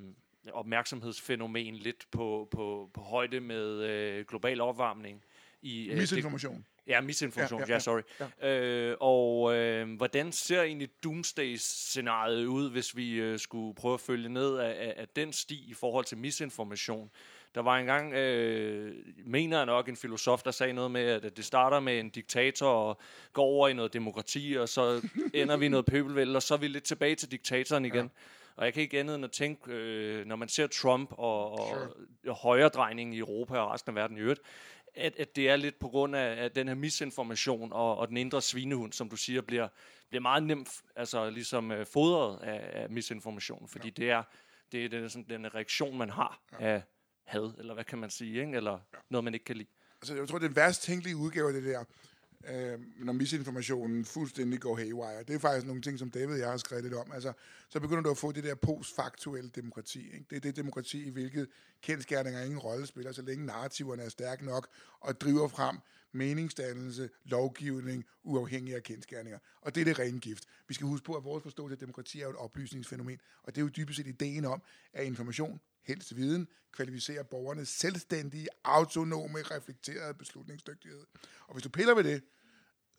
opmærksomhedsfænomen 0.51 1.75
lidt 1.75 2.07
på, 2.11 2.47
på, 2.51 2.89
på 2.93 3.01
højde 3.01 3.39
med 3.39 3.83
øh, 3.83 4.25
global 4.25 4.61
opvarmning. 4.61 5.23
I, 5.61 5.89
øh, 5.89 5.97
Misinformation. 5.97 6.65
Ja, 6.87 7.01
misinformation, 7.01 7.59
ja, 7.59 7.65
ja, 7.65 7.69
ja, 7.69 7.73
ja 7.73 7.79
sorry. 7.79 8.01
Ja. 8.41 8.59
Øh, 8.59 8.97
og 8.99 9.55
øh, 9.55 9.95
hvordan 9.97 10.31
ser 10.31 10.61
egentlig 10.61 10.89
doomsday-scenariet 11.03 12.45
ud, 12.45 12.71
hvis 12.71 12.95
vi 12.95 13.13
øh, 13.13 13.39
skulle 13.39 13.75
prøve 13.75 13.93
at 13.93 13.99
følge 13.99 14.29
ned 14.29 14.57
af, 14.57 14.69
af, 14.69 14.93
af 14.97 15.07
den 15.07 15.33
sti 15.33 15.65
i 15.67 15.73
forhold 15.73 16.05
til 16.05 16.17
misinformation? 16.17 17.09
Der 17.55 17.61
var 17.61 17.77
engang, 17.77 18.13
øh, 18.13 18.95
mener 19.25 19.57
jeg 19.57 19.65
nok, 19.65 19.89
en 19.89 19.95
filosof, 19.95 20.43
der 20.43 20.51
sagde 20.51 20.73
noget 20.73 20.91
med, 20.91 21.01
at 21.01 21.37
det 21.37 21.45
starter 21.45 21.79
med 21.79 21.99
en 21.99 22.09
diktator 22.09 22.67
og 22.67 22.99
går 23.33 23.43
over 23.43 23.67
i 23.67 23.73
noget 23.73 23.93
demokrati, 23.93 24.57
og 24.59 24.69
så 24.69 25.07
ender 25.33 25.57
vi 25.57 25.65
i 25.65 25.69
noget 25.69 25.85
pøbelvælde, 25.85 26.35
og 26.35 26.43
så 26.43 26.53
er 26.53 26.57
vi 26.57 26.67
lidt 26.67 26.83
tilbage 26.83 27.15
til 27.15 27.31
diktatoren 27.31 27.85
igen. 27.85 28.05
Ja. 28.05 28.21
Og 28.55 28.65
jeg 28.65 28.73
kan 28.73 28.83
ikke 28.83 28.99
andet 28.99 29.15
end 29.15 29.25
at 29.25 29.31
tænke, 29.31 29.71
øh, 29.71 30.25
når 30.25 30.35
man 30.35 30.49
ser 30.49 30.67
Trump 30.67 31.11
og, 31.11 31.51
og 31.51 31.67
sure. 32.23 32.33
højredrejning 32.33 33.15
i 33.15 33.19
Europa 33.19 33.57
og 33.57 33.71
resten 33.71 33.89
af 33.89 33.95
verden 33.95 34.17
i 34.17 34.19
øvrigt, 34.19 34.41
at, 34.95 35.15
at 35.15 35.35
det 35.35 35.49
er 35.49 35.55
lidt 35.55 35.79
på 35.79 35.87
grund 35.87 36.15
af, 36.15 36.43
af 36.43 36.51
den 36.51 36.67
her 36.67 36.75
misinformation 36.75 37.73
og, 37.73 37.97
og 37.97 38.07
den 38.07 38.17
indre 38.17 38.41
svinehund, 38.41 38.93
som 38.93 39.09
du 39.09 39.15
siger, 39.15 39.41
bliver, 39.41 39.67
bliver 40.09 40.21
meget 40.21 40.43
nemt 40.43 40.81
altså 40.95 41.29
ligesom 41.29 41.71
øh, 41.71 41.85
fodret 41.85 42.39
af, 42.43 42.81
af 42.81 42.89
misinformation, 42.89 43.67
fordi 43.67 43.87
ja. 43.87 43.93
det 43.97 44.09
er 44.09 44.23
det 44.71 44.85
er 44.85 44.89
den, 44.89 45.09
sådan, 45.09 45.25
den 45.29 45.55
reaktion, 45.55 45.97
man 45.97 46.09
har 46.09 46.41
ja. 46.51 46.65
af 46.65 46.83
had, 47.23 47.53
eller 47.57 47.73
hvad 47.73 47.83
kan 47.83 47.99
man 47.99 48.09
sige, 48.09 48.41
ikke? 48.41 48.57
eller 48.57 48.71
ja. 48.71 48.97
noget, 49.09 49.23
man 49.23 49.33
ikke 49.33 49.45
kan 49.45 49.57
lide. 49.57 49.69
Altså, 50.01 50.15
jeg 50.15 50.27
tror, 50.27 50.37
det 50.37 50.45
er 50.45 50.49
den 50.49 50.55
værst 50.55 50.83
tænkelige 50.83 51.15
udgave 51.15 51.47
af 51.47 51.53
det 51.53 51.63
der, 51.63 51.83
øh, 52.49 52.79
når 53.05 53.13
misinformationen 53.13 54.05
fuldstændig 54.05 54.59
går 54.59 54.75
haywire. 54.75 55.23
Det 55.23 55.35
er 55.35 55.39
faktisk 55.39 55.67
nogle 55.67 55.81
ting, 55.81 55.99
som 55.99 56.09
David 56.09 56.33
og 56.33 56.39
jeg 56.39 56.49
har 56.49 56.57
skrevet 56.57 56.83
lidt 56.83 56.93
om. 56.93 57.11
Altså, 57.11 57.33
så 57.69 57.79
begynder 57.79 58.01
du 58.03 58.11
at 58.11 58.17
få 58.17 58.31
det 58.31 58.43
der 58.43 58.55
postfaktuelle 58.55 59.49
demokrati. 59.49 60.05
Ikke? 60.05 60.25
Det 60.29 60.35
er 60.35 60.39
det 60.39 60.55
demokrati, 60.55 61.03
i 61.03 61.09
hvilket 61.09 61.47
kendskærninger 61.81 62.41
ingen 62.41 62.59
rolle 62.59 62.85
spiller, 62.85 63.11
så 63.11 63.21
længe 63.21 63.45
narrativerne 63.45 64.03
er 64.03 64.09
stærke 64.09 64.45
nok 64.45 64.67
og 64.99 65.21
driver 65.21 65.47
frem 65.47 65.77
meningsdannelse, 66.11 67.09
lovgivning, 67.25 68.05
uafhængig 68.23 68.75
af 68.75 68.83
kendskærninger. 68.83 69.39
Og 69.61 69.75
det 69.75 69.81
er 69.81 69.85
det 69.85 69.99
rene 69.99 70.19
gift. 70.19 70.43
Vi 70.67 70.73
skal 70.73 70.87
huske 70.87 71.05
på, 71.05 71.13
at 71.13 71.23
vores 71.23 71.43
forståelse 71.43 71.73
af 71.73 71.79
demokrati 71.79 72.19
er 72.19 72.23
jo 72.23 72.29
et 72.29 72.35
oplysningsfænomen, 72.35 73.19
og 73.43 73.55
det 73.55 73.61
er 73.61 73.65
jo 73.65 73.69
dybest 73.69 73.97
set 73.97 74.07
ideen 74.07 74.45
om, 74.45 74.61
at 74.93 75.05
information, 75.05 75.59
helst 75.83 76.15
viden, 76.15 76.47
kvalificerer 76.71 77.23
borgernes 77.23 77.69
selvstændige, 77.69 78.47
autonome, 78.63 79.41
reflekterede 79.41 80.13
beslutningsdygtighed. 80.13 81.05
Og 81.47 81.53
hvis 81.53 81.63
du 81.63 81.69
piller 81.69 81.95
ved 81.95 82.03
det, 82.03 82.23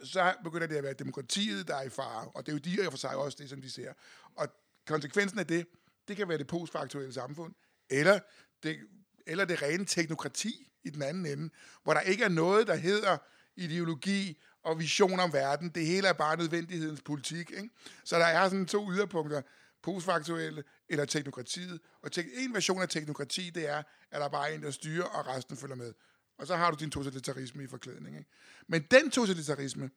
så 0.05 0.35
begynder 0.45 0.67
det 0.67 0.77
at 0.77 0.85
være 0.85 0.93
demokratiet, 0.93 1.69
der 1.69 1.77
er 1.77 1.83
i 1.83 1.89
fare, 1.89 2.31
og 2.35 2.47
det 2.47 2.53
er 2.53 2.57
jo 2.57 2.85
de 2.85 2.91
for 2.91 2.99
sig 2.99 3.17
også 3.17 3.37
det, 3.41 3.51
som 3.51 3.63
de 3.63 3.71
ser. 3.71 3.93
Og 4.35 4.49
konsekvensen 4.87 5.39
af 5.39 5.47
det, 5.47 5.67
det 6.09 6.17
kan 6.17 6.29
være 6.29 6.39
det 6.39 6.47
postfaktuelle 6.47 7.13
samfund, 7.13 7.55
eller 7.91 8.21
det, 8.63 8.79
eller 9.27 9.45
det 9.45 9.63
rene 9.63 9.85
teknokrati 9.85 10.73
i 10.85 10.91
den 10.91 11.03
anden 11.03 11.27
ende, 11.27 11.51
hvor 11.83 11.95
der 11.95 12.01
ikke 12.01 12.25
er 12.25 12.29
noget, 12.29 12.67
der 12.67 12.75
hedder 12.75 13.19
ideologi 13.57 14.43
og 14.63 14.79
vision 14.79 15.21
om 15.21 15.33
verden. 15.33 15.69
Det 15.69 15.87
hele 15.87 16.09
er 16.09 16.13
bare 16.13 16.37
nødvendighedens 16.37 17.01
politik. 17.03 17.51
Ikke? 17.51 17.71
Så 18.05 18.19
der 18.19 18.25
er 18.25 18.49
sådan 18.49 18.67
to 18.67 18.93
yderpunkter 18.93 19.43
postfaktuelle 19.83 20.65
eller 20.89 21.05
teknokratiet. 21.05 21.81
Og 22.03 22.13
te- 22.13 22.35
en 22.37 22.55
version 22.55 22.83
af 22.83 22.89
teknokrati, 22.89 23.51
det 23.51 23.69
er, 23.69 23.83
at 24.11 24.21
der 24.21 24.29
bare 24.29 24.51
er 24.51 24.55
en, 24.55 24.63
der 24.63 24.71
styrer, 24.71 25.05
og 25.05 25.27
resten 25.27 25.57
følger 25.57 25.77
med. 25.77 25.93
Og 26.39 26.47
så 26.47 26.57
har 26.57 26.71
du 26.71 26.77
din 26.81 26.91
totalitarisme 26.91 27.65
i 27.65 27.67
forklædning. 27.67 28.17
Ikke? 28.17 28.31
Men 28.67 28.83
den 28.91 29.11
totalitarisme, 29.11 29.91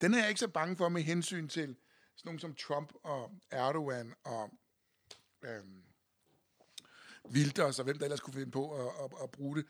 den 0.00 0.14
er 0.14 0.18
jeg 0.18 0.28
ikke 0.28 0.40
så 0.40 0.48
bange 0.48 0.76
for 0.76 0.88
med 0.88 1.02
hensyn 1.02 1.48
til 1.48 1.76
sådan 2.16 2.28
nogen 2.28 2.38
som 2.38 2.54
Trump 2.54 2.92
og 3.02 3.30
Erdogan 3.50 4.14
og 4.24 4.50
øhm, 5.44 5.82
Wilders 7.30 7.78
og 7.78 7.84
hvem 7.84 7.98
der 7.98 8.04
ellers 8.04 8.20
kunne 8.20 8.34
finde 8.34 8.50
på 8.50 8.86
at, 8.86 9.04
at, 9.04 9.10
at 9.22 9.30
bruge 9.30 9.56
det 9.56 9.66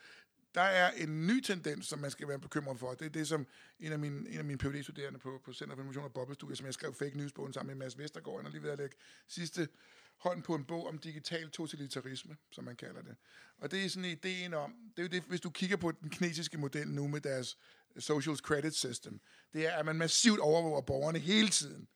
der 0.55 0.61
er 0.61 0.91
en 0.91 1.27
ny 1.27 1.41
tendens, 1.41 1.87
som 1.87 1.99
man 1.99 2.11
skal 2.11 2.29
være 2.29 2.39
bekymret 2.39 2.79
for. 2.79 2.95
Det 2.95 3.07
er 3.07 3.11
det, 3.11 3.29
som 3.29 3.47
en 3.81 3.93
af 3.93 3.99
mine, 3.99 4.29
en 4.31 4.39
af 4.39 4.45
mine 4.45 4.59
PhD-studerende 4.59 5.19
på, 5.19 5.41
på 5.45 5.53
Center 5.53 5.77
for 5.77 5.83
Information 5.83 6.05
og 6.05 6.13
Bobbelstudier, 6.13 6.57
som 6.57 6.67
jeg 6.67 6.75
skrev 6.75 6.95
fake 6.95 7.17
news 7.17 7.33
på 7.33 7.53
sammen 7.53 7.79
med 7.79 7.85
Mads 7.85 7.99
Vestergaard, 7.99 8.37
han 8.37 8.47
er 8.47 8.51
lige 8.51 8.63
ved 8.63 8.71
at 8.71 8.79
lægge 8.79 8.97
sidste 9.29 9.69
hånd 10.17 10.43
på 10.43 10.55
en 10.55 10.65
bog 10.65 10.87
om 10.87 10.99
digital 10.99 11.51
totalitarisme, 11.51 12.37
som 12.51 12.65
man 12.65 12.77
kalder 12.77 13.03
det. 13.03 13.17
Og 13.59 13.71
det 13.71 13.85
er 13.85 13.89
sådan 13.89 14.11
ideen 14.11 14.55
om, 14.55 14.75
det 14.97 14.99
er 14.99 15.03
jo 15.03 15.09
det, 15.09 15.23
hvis 15.23 15.41
du 15.41 15.51
kigger 15.51 15.77
på 15.77 15.93
den 15.93 16.11
kinesiske 16.11 16.59
model 16.59 16.89
nu 16.89 17.09
med 17.09 17.21
deres 17.21 17.59
øh, 17.97 18.03
social 18.03 18.37
credit 18.37 18.75
system, 18.75 19.21
det 19.53 19.67
er, 19.67 19.73
at 19.73 19.87
man 19.87 19.97
massivt 19.97 20.41
overvåger 20.41 20.81
borgerne 20.81 21.19
hele 21.19 21.49
tiden, 21.49 21.89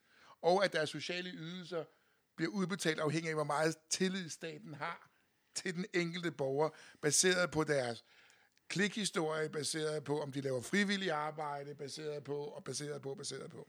og 0.42 0.64
at 0.64 0.72
deres 0.72 0.90
sociale 0.90 1.30
ydelser 1.30 1.84
bliver 2.36 2.50
udbetalt 2.50 3.00
afhængig 3.00 3.28
af, 3.28 3.36
hvor 3.36 3.44
meget 3.44 3.76
tillid 3.90 4.28
staten 4.28 4.74
har 4.74 5.10
til 5.54 5.74
den 5.74 5.86
enkelte 5.94 6.30
borger, 6.30 6.70
baseret 7.00 7.50
på 7.50 7.64
deres 7.64 8.04
klikhistorie 8.68 9.48
baseret 9.48 10.04
på, 10.04 10.22
om 10.22 10.32
de 10.32 10.40
laver 10.40 10.60
frivillig 10.60 11.10
arbejde, 11.10 11.74
baseret 11.74 12.24
på, 12.24 12.36
og 12.36 12.64
baseret 12.64 13.02
på, 13.02 13.14
baseret 13.14 13.50
på. 13.50 13.68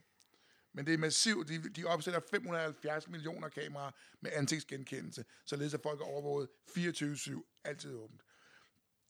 Men 0.72 0.86
det 0.86 0.94
er 0.94 0.98
massivt. 0.98 1.48
De, 1.48 1.68
de 1.68 1.84
opsætter 1.84 2.20
570 2.30 3.08
millioner 3.08 3.48
kameraer 3.48 3.90
med 4.20 4.30
ansigtsgenkendelse, 4.34 5.24
således 5.46 5.74
at 5.74 5.80
folk 5.82 6.00
er 6.00 6.04
overvåget 6.04 6.48
24-7, 6.70 7.60
altid 7.64 7.94
åbent. 7.94 8.22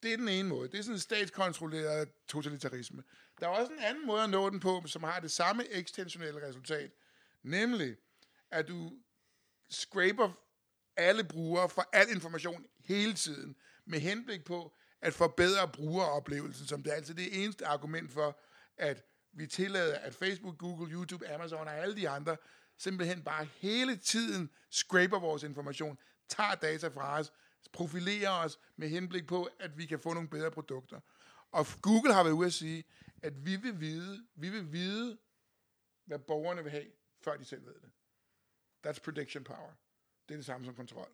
Det 0.03 0.13
er 0.13 0.17
den 0.17 0.29
ene 0.29 0.49
måde. 0.49 0.69
Det 0.69 0.79
er 0.79 0.83
sådan 0.83 0.95
en 0.95 1.01
statskontrolleret 1.01 2.09
totalitarisme. 2.29 3.03
Der 3.41 3.47
er 3.47 3.51
også 3.51 3.73
en 3.73 3.79
anden 3.79 4.07
måde 4.07 4.23
at 4.23 4.31
nå 4.31 4.51
den 4.51 4.61
på, 4.61 4.83
som 4.87 5.03
har 5.03 5.21
det 5.21 5.31
samme 5.31 5.69
ekstensionelle 5.69 6.49
resultat. 6.49 6.91
Nemlig, 7.43 7.97
at 8.51 8.69
du 8.69 8.93
scraper 9.71 10.33
alle 10.97 11.25
brugere 11.25 11.69
for 11.69 11.89
al 11.93 12.11
information 12.11 12.67
hele 12.85 13.15
tiden, 13.15 13.57
med 13.85 14.01
henblik 14.01 14.45
på 14.45 14.77
at 15.01 15.15
forbedre 15.15 15.69
brugeroplevelsen, 15.69 16.67
som 16.67 16.83
det 16.83 16.93
er 16.93 16.97
altid 16.97 17.15
det 17.15 17.45
eneste 17.45 17.67
argument 17.67 18.13
for, 18.13 18.41
at 18.77 19.05
vi 19.33 19.47
tillader, 19.47 19.99
at 19.99 20.15
Facebook, 20.15 20.59
Google, 20.59 20.93
YouTube, 20.93 21.29
Amazon 21.29 21.69
og 21.69 21.79
alle 21.79 21.97
de 21.97 22.09
andre 22.09 22.37
simpelthen 22.77 23.23
bare 23.23 23.45
hele 23.45 23.97
tiden 23.97 24.51
scraper 24.71 25.19
vores 25.19 25.43
information, 25.43 25.99
tager 26.29 26.55
data 26.55 26.89
fra 26.89 27.19
os, 27.19 27.33
profilerer 27.73 28.31
os 28.31 28.59
med 28.77 28.89
henblik 28.89 29.27
på, 29.27 29.49
at 29.61 29.79
vi 29.79 29.87
kan 29.87 29.99
få 30.01 30.15
nogle 30.15 30.29
bedre 30.29 30.51
produkter. 30.51 31.01
Og 31.53 31.67
Google 31.83 32.15
har 32.15 32.23
været 32.23 32.35
ude 32.35 32.47
at 32.47 32.53
sige, 32.53 32.85
at 33.23 33.47
vi 33.47 33.57
vil 33.57 33.81
vide, 33.81 34.27
vi 34.35 34.49
vil 34.49 34.73
vide, 34.73 35.19
hvad 36.05 36.19
borgerne 36.19 36.63
vil 36.63 36.73
have, 36.73 36.87
før 37.25 37.37
de 37.37 37.45
selv 37.45 37.67
ved 37.67 37.75
det. 37.75 37.91
That's 38.87 39.01
prediction 39.01 39.45
power. 39.45 39.73
Det 40.29 40.35
er 40.35 40.39
det 40.39 40.47
samme 40.47 40.67
som 40.67 40.75
kontrol. 40.75 41.09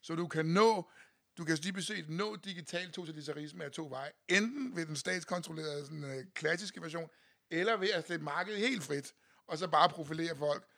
Så 0.00 0.14
du 0.14 0.28
kan 0.28 0.46
nå, 0.46 0.90
du 1.38 1.44
kan 1.44 1.58
lige 1.62 1.82
set 1.82 2.08
nå 2.08 2.36
digital 2.36 2.92
totalitarisme 2.92 3.64
af 3.64 3.72
to 3.72 3.86
veje. 3.90 4.12
Enten 4.28 4.76
ved 4.76 4.86
den 4.86 4.96
statskontrollerede 4.96 5.86
sådan, 5.86 6.04
øh, 6.04 6.24
klassiske 6.34 6.82
version, 6.82 7.10
eller 7.50 7.76
ved 7.76 7.90
at 7.90 8.06
sætte 8.06 8.24
markedet 8.24 8.58
helt 8.58 8.82
frit, 8.82 9.14
og 9.46 9.58
så 9.58 9.68
bare 9.68 9.88
profilere 9.88 10.36
folk, 10.36 10.68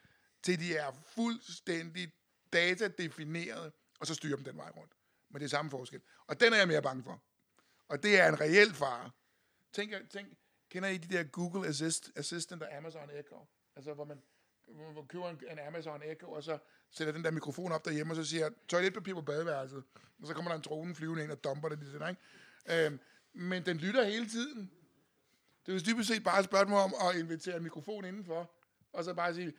til 0.42 0.61
de 0.61 0.76
er 0.76 0.92
fuldstændig 1.14 2.12
datadefineret, 2.52 3.73
og 4.00 4.06
så 4.06 4.14
styre 4.14 4.37
dem 4.37 4.44
den 4.44 4.56
vej 4.56 4.70
rundt. 4.70 4.92
Men 5.30 5.40
det 5.40 5.44
er 5.44 5.50
samme 5.50 5.70
forskel. 5.70 6.00
Og 6.26 6.40
den 6.40 6.52
er 6.52 6.56
jeg 6.56 6.68
mere 6.68 6.82
bange 6.82 7.02
for. 7.02 7.23
Og 7.88 8.02
det 8.02 8.20
er 8.20 8.28
en 8.28 8.40
reel 8.40 8.75
fare. 8.75 9.11
Tænk, 9.73 10.11
tænk 10.11 10.28
kender 10.70 10.88
I 10.88 10.96
de 10.96 11.16
der 11.16 11.23
Google 11.23 11.68
Assist, 11.68 12.11
Assistant 12.16 12.62
og 12.62 12.76
Amazon 12.76 13.11
Echo? 13.11 13.46
Altså, 13.76 13.94
hvor 13.94 14.04
man, 14.04 14.23
hvor 14.66 14.92
man 14.92 15.06
køber 15.06 15.30
en, 15.30 15.40
en 15.50 15.58
Amazon 15.58 16.02
Echo, 16.02 16.32
og 16.32 16.42
så 16.42 16.58
sætter 16.90 17.12
den 17.12 17.25
der 17.25 17.30
mikrofon 17.30 17.73
op 17.73 17.85
derhjemme, 17.85 18.12
og 18.12 18.16
så 18.16 18.25
siger 18.25 18.50
toiletpapir 18.68 19.14
på 19.14 19.23
badeværelset. 19.23 19.85
Og 20.20 20.26
så 20.26 20.35
kommer 20.35 20.50
der 20.50 20.56
en 20.56 20.62
drone 20.62 20.94
flyvende 20.94 21.23
ind 21.23 21.32
og 21.32 21.44
dumper 21.44 21.68
det, 21.68 21.80
det 21.80 22.08
ikke? 22.08 22.87
Øhm, 22.87 23.00
men 23.32 23.66
den 23.66 23.76
lytter 23.76 24.04
hele 24.04 24.28
tiden. 24.28 24.70
Det 25.66 25.73
er 25.73 25.76
jo 25.76 25.92
dybest 25.92 26.08
set 26.08 26.25
bare 26.25 26.38
et 26.38 26.44
spørgsmål 26.44 26.78
om 26.78 26.94
at 27.08 27.20
invitere 27.20 27.56
en 27.56 27.62
mikrofon 27.62 28.04
indenfor, 28.04 28.50
og 28.92 29.04
så 29.04 29.14
bare 29.14 29.35
sige, 29.35 29.52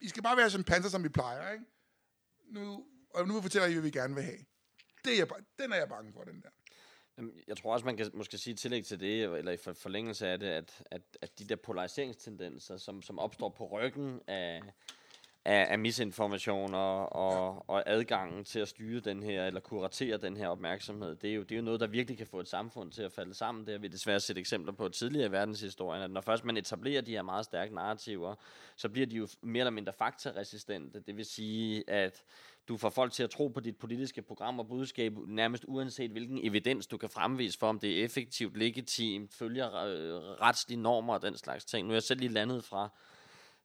I 0.00 0.08
skal 0.08 0.22
bare 0.22 0.36
være 0.36 0.50
som 0.50 0.64
panser, 0.64 0.90
som 0.90 1.04
vi 1.04 1.08
plejer, 1.08 1.52
ikke? 1.52 1.64
Nu, 2.46 2.86
og 3.10 3.28
nu 3.28 3.40
fortæller 3.40 3.68
I, 3.68 3.72
hvad 3.72 3.82
vi 3.82 3.90
gerne 3.90 4.14
vil 4.14 4.24
have. 4.24 4.38
Det 5.04 5.12
er 5.12 5.16
jeg, 5.16 5.28
den 5.58 5.72
er 5.72 5.76
jeg 5.76 5.88
bange 5.88 6.12
for, 6.12 6.24
den 6.24 6.42
der. 6.42 6.48
Jeg 7.48 7.56
tror 7.56 7.72
også, 7.72 7.86
man 7.86 7.96
kan 7.96 8.10
måske 8.14 8.38
sige 8.38 8.54
tillæg 8.54 8.84
til 8.84 9.00
det, 9.00 9.24
eller 9.38 9.52
i 9.52 9.56
forlængelse 9.56 10.28
af 10.28 10.38
det, 10.38 10.46
at, 10.46 10.82
at, 10.90 11.02
at 11.20 11.38
de 11.38 11.44
der 11.44 11.56
polariseringstendenser, 11.56 12.76
som, 12.76 13.02
som 13.02 13.18
opstår 13.18 13.48
på 13.48 13.68
ryggen 13.68 14.20
af, 14.26 14.62
af, 15.48 15.66
af 15.70 15.78
misinformation 15.78 16.74
og, 16.74 17.12
og, 17.12 17.68
og 17.70 17.82
adgangen 17.86 18.44
til 18.44 18.60
at 18.60 18.68
styre 18.68 19.00
den 19.00 19.22
her, 19.22 19.46
eller 19.46 19.60
kuratere 19.60 20.16
den 20.16 20.36
her 20.36 20.48
opmærksomhed, 20.48 21.16
det 21.16 21.30
er, 21.30 21.34
jo, 21.34 21.42
det 21.42 21.52
er 21.52 21.56
jo 21.56 21.62
noget, 21.62 21.80
der 21.80 21.86
virkelig 21.86 22.18
kan 22.18 22.26
få 22.26 22.40
et 22.40 22.48
samfund 22.48 22.92
til 22.92 23.02
at 23.02 23.12
falde 23.12 23.34
sammen. 23.34 23.66
Det 23.66 23.72
har 23.72 23.78
vi 23.78 23.88
desværre 23.88 24.20
set 24.20 24.38
eksempler 24.38 24.72
på 24.72 24.88
tidligere 24.88 25.26
i 25.26 25.32
verdenshistorien, 25.32 26.02
at 26.02 26.10
når 26.10 26.20
først 26.20 26.44
man 26.44 26.56
etablerer 26.56 27.00
de 27.00 27.10
her 27.10 27.22
meget 27.22 27.44
stærke 27.44 27.74
narrativer, 27.74 28.34
så 28.76 28.88
bliver 28.88 29.06
de 29.06 29.16
jo 29.16 29.28
mere 29.42 29.60
eller 29.60 29.70
mindre 29.70 29.92
faktaresistente. 29.92 31.00
Det 31.00 31.16
vil 31.16 31.24
sige, 31.24 31.90
at 31.90 32.22
du 32.68 32.76
får 32.76 32.90
folk 32.90 33.12
til 33.12 33.22
at 33.22 33.30
tro 33.30 33.48
på 33.48 33.60
dit 33.60 33.76
politiske 33.76 34.22
program 34.22 34.58
og 34.58 34.68
budskab, 34.68 35.12
nærmest 35.26 35.64
uanset 35.68 36.10
hvilken 36.10 36.46
evidens 36.46 36.86
du 36.86 36.96
kan 36.96 37.08
fremvise 37.08 37.58
for, 37.58 37.66
om 37.68 37.78
det 37.78 38.00
er 38.00 38.04
effektivt, 38.04 38.56
legitimt, 38.56 39.34
følger 39.34 39.66
øh, 39.74 40.14
retslige 40.40 40.80
normer 40.80 41.14
og 41.14 41.22
den 41.22 41.36
slags 41.36 41.64
ting. 41.64 41.86
Nu 41.86 41.92
er 41.92 41.96
jeg 41.96 42.02
selv 42.02 42.20
lige 42.20 42.32
landet 42.32 42.64
fra 42.64 42.90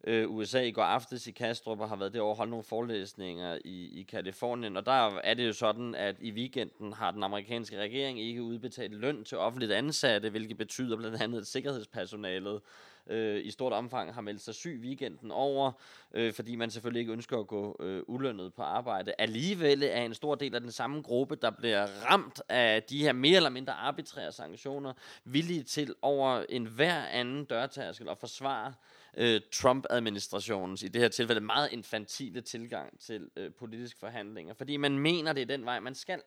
øh, 0.03 0.29
USA 0.29 0.62
i 0.62 0.72
går 0.72 0.83
aftes 0.83 1.27
i 1.27 1.31
Kastrup 1.31 1.79
og 1.79 1.89
har 1.89 1.95
været 1.95 2.13
derovre 2.13 2.31
og 2.31 2.38
holdt 2.38 2.50
nogle 2.50 2.63
forelæsninger 2.63 3.57
i, 3.65 4.00
i 4.00 4.03
Kalifornien. 4.03 4.77
Og 4.77 4.86
der 4.86 5.19
er 5.24 5.33
det 5.33 5.48
jo 5.48 5.53
sådan, 5.53 5.95
at 5.95 6.15
i 6.19 6.31
weekenden 6.31 6.93
har 6.93 7.12
den 7.12 7.24
amerikanske 7.24 7.79
regering 7.79 8.19
ikke 8.19 8.43
udbetalt 8.43 8.93
løn 8.93 9.24
til 9.24 9.38
offentligt 9.38 9.72
ansatte, 9.72 10.29
hvilket 10.29 10.57
betyder 10.57 10.98
blandt 10.98 11.22
andet, 11.22 11.41
at 11.41 11.48
sikkerhedspersonalet 11.48 12.62
øh, 13.07 13.45
i 13.45 13.51
stort 13.51 13.74
omfang 13.74 14.13
har 14.13 14.22
meldt 14.22 14.41
sig 14.41 14.55
syg 14.55 14.79
weekenden 14.81 15.31
over, 15.31 15.72
øh, 16.13 16.33
fordi 16.33 16.55
man 16.55 16.72
selvfølgelig 16.72 17.00
ikke 17.00 17.12
ønsker 17.12 17.39
at 17.39 17.48
gå 17.48 17.77
øh, 17.79 18.03
ulønnet 18.07 18.53
på 18.53 18.62
arbejde. 18.62 19.13
Alligevel 19.17 19.83
er 19.83 20.01
en 20.01 20.13
stor 20.13 20.36
del 20.36 20.55
af 20.55 20.62
den 20.62 20.72
samme 20.72 21.01
gruppe, 21.01 21.36
der 21.36 21.50
bliver 21.50 21.88
ramt 22.10 22.41
af 22.50 22.83
de 22.83 23.03
her 23.03 23.13
mere 23.13 23.36
eller 23.36 23.50
mindre 23.50 23.74
arbitrære 23.74 24.31
sanktioner, 24.31 24.93
villige 25.25 25.63
til 25.63 25.95
over 26.01 26.45
en 26.50 26.65
hver 26.65 27.05
anden 27.05 27.45
dørtærskel 27.45 28.10
at 28.10 28.17
forsvare 28.17 28.74
øh, 29.17 29.41
Trump-administrationens, 29.51 30.84
i 30.84 30.88
det 30.88 31.01
her 31.01 31.10
tilfælde 31.10 31.41
meget 31.41 31.72
infantile 31.72 32.41
tilgang 32.41 33.00
til 33.00 33.29
øh, 33.36 33.51
politiske 33.53 34.00
forhandlinger, 34.00 34.53
fordi 34.53 34.77
man 34.77 35.00
mener, 35.00 35.34
det 35.34 35.41
er 35.41 35.46
den 35.46 35.65
vej, 35.65 35.79
man 35.79 35.96
skal. 35.96 36.22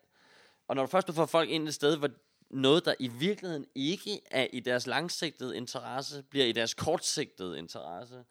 Og 0.68 0.76
når 0.76 0.82
du 0.82 0.90
først 0.90 1.14
får 1.14 1.26
folk 1.26 1.50
ind 1.50 1.68
et 1.68 1.74
sted, 1.74 1.96
hvor 1.96 2.10
noget, 2.50 2.84
der 2.84 2.94
i 2.98 3.08
virkeligheden 3.08 3.66
ikke 3.74 4.20
er 4.30 4.46
i 4.52 4.60
deres 4.60 4.86
langsigtede 4.86 5.56
interesse, 5.56 6.22
bliver 6.22 6.46
i 6.46 6.52
deres 6.52 6.74
kortsigtede 6.74 7.58
interesse, 7.58 8.24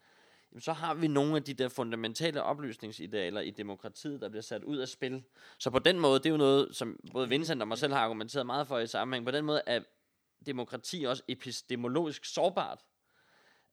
jamen 0.52 0.60
så 0.60 0.72
har 0.72 0.94
vi 0.94 1.08
nogle 1.08 1.36
af 1.36 1.42
de 1.42 1.54
der 1.54 1.68
fundamentale 1.68 2.42
oplysningsidealer 2.42 3.40
i 3.40 3.50
demokratiet, 3.50 4.20
der 4.20 4.28
bliver 4.28 4.42
sat 4.42 4.64
ud 4.64 4.76
af 4.76 4.88
spil. 4.88 5.22
Så 5.58 5.70
på 5.70 5.78
den 5.78 6.00
måde, 6.00 6.18
det 6.18 6.26
er 6.26 6.30
jo 6.30 6.36
noget, 6.36 6.76
som 6.76 6.98
både 7.12 7.28
Vincent 7.28 7.62
og 7.62 7.68
mig 7.68 7.78
selv 7.78 7.92
har 7.92 8.00
argumenteret 8.00 8.46
meget 8.46 8.66
for 8.66 8.78
i 8.78 8.86
sammenhæng, 8.86 9.24
på 9.24 9.30
den 9.30 9.44
måde 9.44 9.62
er 9.66 9.80
demokrati 10.46 11.04
også 11.04 11.22
epistemologisk 11.28 12.24
sårbart. 12.24 12.78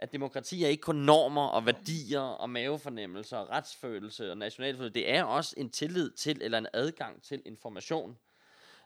At 0.03 0.13
demokrati 0.13 0.63
er 0.63 0.67
ikke 0.67 0.81
kun 0.81 0.95
normer 0.95 1.48
og 1.48 1.65
værdier 1.65 2.19
og 2.19 2.50
mavefornemmelser 2.50 3.38
og 3.38 3.50
retsfølelse 3.50 4.31
og 4.31 4.38
nationalfølelse. 4.38 4.93
Det 4.93 5.12
er 5.12 5.24
også 5.24 5.53
en 5.57 5.69
tillid 5.69 6.12
til 6.12 6.41
eller 6.41 6.57
en 6.57 6.67
adgang 6.74 7.22
til 7.22 7.41
information. 7.45 8.17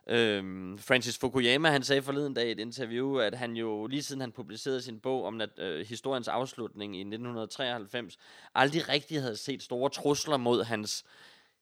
Øhm, 0.06 0.78
Francis 0.78 1.18
Fukuyama, 1.18 1.70
han 1.70 1.82
sagde 1.82 2.02
forleden 2.02 2.34
dag 2.34 2.48
i 2.48 2.50
et 2.50 2.60
interview, 2.60 3.16
at 3.16 3.34
han 3.34 3.56
jo 3.56 3.86
lige 3.86 4.02
siden 4.02 4.20
han 4.20 4.32
publicerede 4.32 4.82
sin 4.82 5.00
bog 5.00 5.24
om 5.24 5.34
nat, 5.34 5.58
øh, 5.58 5.86
historiens 5.86 6.28
afslutning 6.28 6.96
i 6.96 7.00
1993, 7.00 8.18
aldrig 8.54 8.88
rigtig 8.88 9.20
havde 9.20 9.36
set 9.36 9.62
store 9.62 9.90
trusler 9.90 10.36
mod 10.36 10.64
hans 10.64 11.04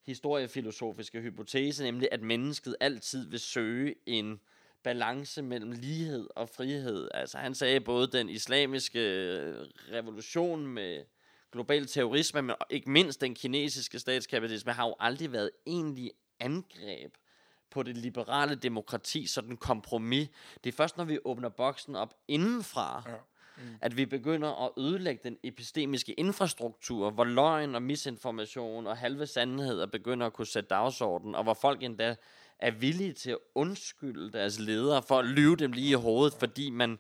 historiefilosofiske 0.06 1.20
hypotese, 1.20 1.84
nemlig 1.84 2.08
at 2.12 2.22
mennesket 2.22 2.76
altid 2.80 3.30
vil 3.30 3.40
søge 3.40 3.94
en 4.06 4.40
balance 4.86 5.42
mellem 5.42 5.72
lighed 5.72 6.28
og 6.36 6.48
frihed. 6.48 7.08
Altså 7.14 7.38
han 7.38 7.54
sagde 7.54 7.80
både 7.80 8.06
den 8.06 8.28
islamiske 8.28 9.00
revolution 9.92 10.66
med 10.66 11.04
global 11.52 11.86
terrorisme, 11.86 12.42
men 12.42 12.56
ikke 12.70 12.90
mindst 12.90 13.20
den 13.20 13.34
kinesiske 13.34 13.98
statskapitalisme, 13.98 14.72
har 14.72 14.86
jo 14.86 14.94
aldrig 15.00 15.32
været 15.32 15.50
egentlig 15.66 16.10
angreb 16.40 17.14
på 17.70 17.82
det 17.82 17.96
liberale 17.96 18.54
demokrati, 18.54 19.26
sådan 19.26 19.56
kompromis. 19.56 20.28
Det 20.64 20.72
er 20.72 20.76
først, 20.76 20.96
når 20.96 21.04
vi 21.04 21.18
åbner 21.24 21.48
boksen 21.48 21.96
op 21.96 22.14
indenfra, 22.28 23.02
ja. 23.06 23.14
Mm. 23.58 23.62
at 23.80 23.96
vi 23.96 24.06
begynder 24.06 24.64
at 24.64 24.70
ødelægge 24.78 25.20
den 25.24 25.38
epistemiske 25.42 26.12
infrastruktur, 26.12 27.10
hvor 27.10 27.24
løgn 27.24 27.74
og 27.74 27.82
misinformation 27.82 28.86
og 28.86 28.96
halve 28.96 29.26
sandheder 29.26 29.86
begynder 29.86 30.26
at 30.26 30.32
kunne 30.32 30.46
sætte 30.46 30.68
dagsordenen, 30.68 31.34
og 31.34 31.42
hvor 31.42 31.54
folk 31.54 31.82
endda 31.82 32.16
er 32.58 32.70
villige 32.70 33.12
til 33.12 33.30
at 33.30 33.38
undskylde 33.54 34.32
deres 34.32 34.58
ledere 34.58 35.02
for 35.02 35.18
at 35.18 35.24
lyve 35.24 35.56
dem 35.56 35.72
lige 35.72 35.90
i 35.90 35.94
hovedet, 35.94 36.34
fordi 36.38 36.70
man 36.70 36.98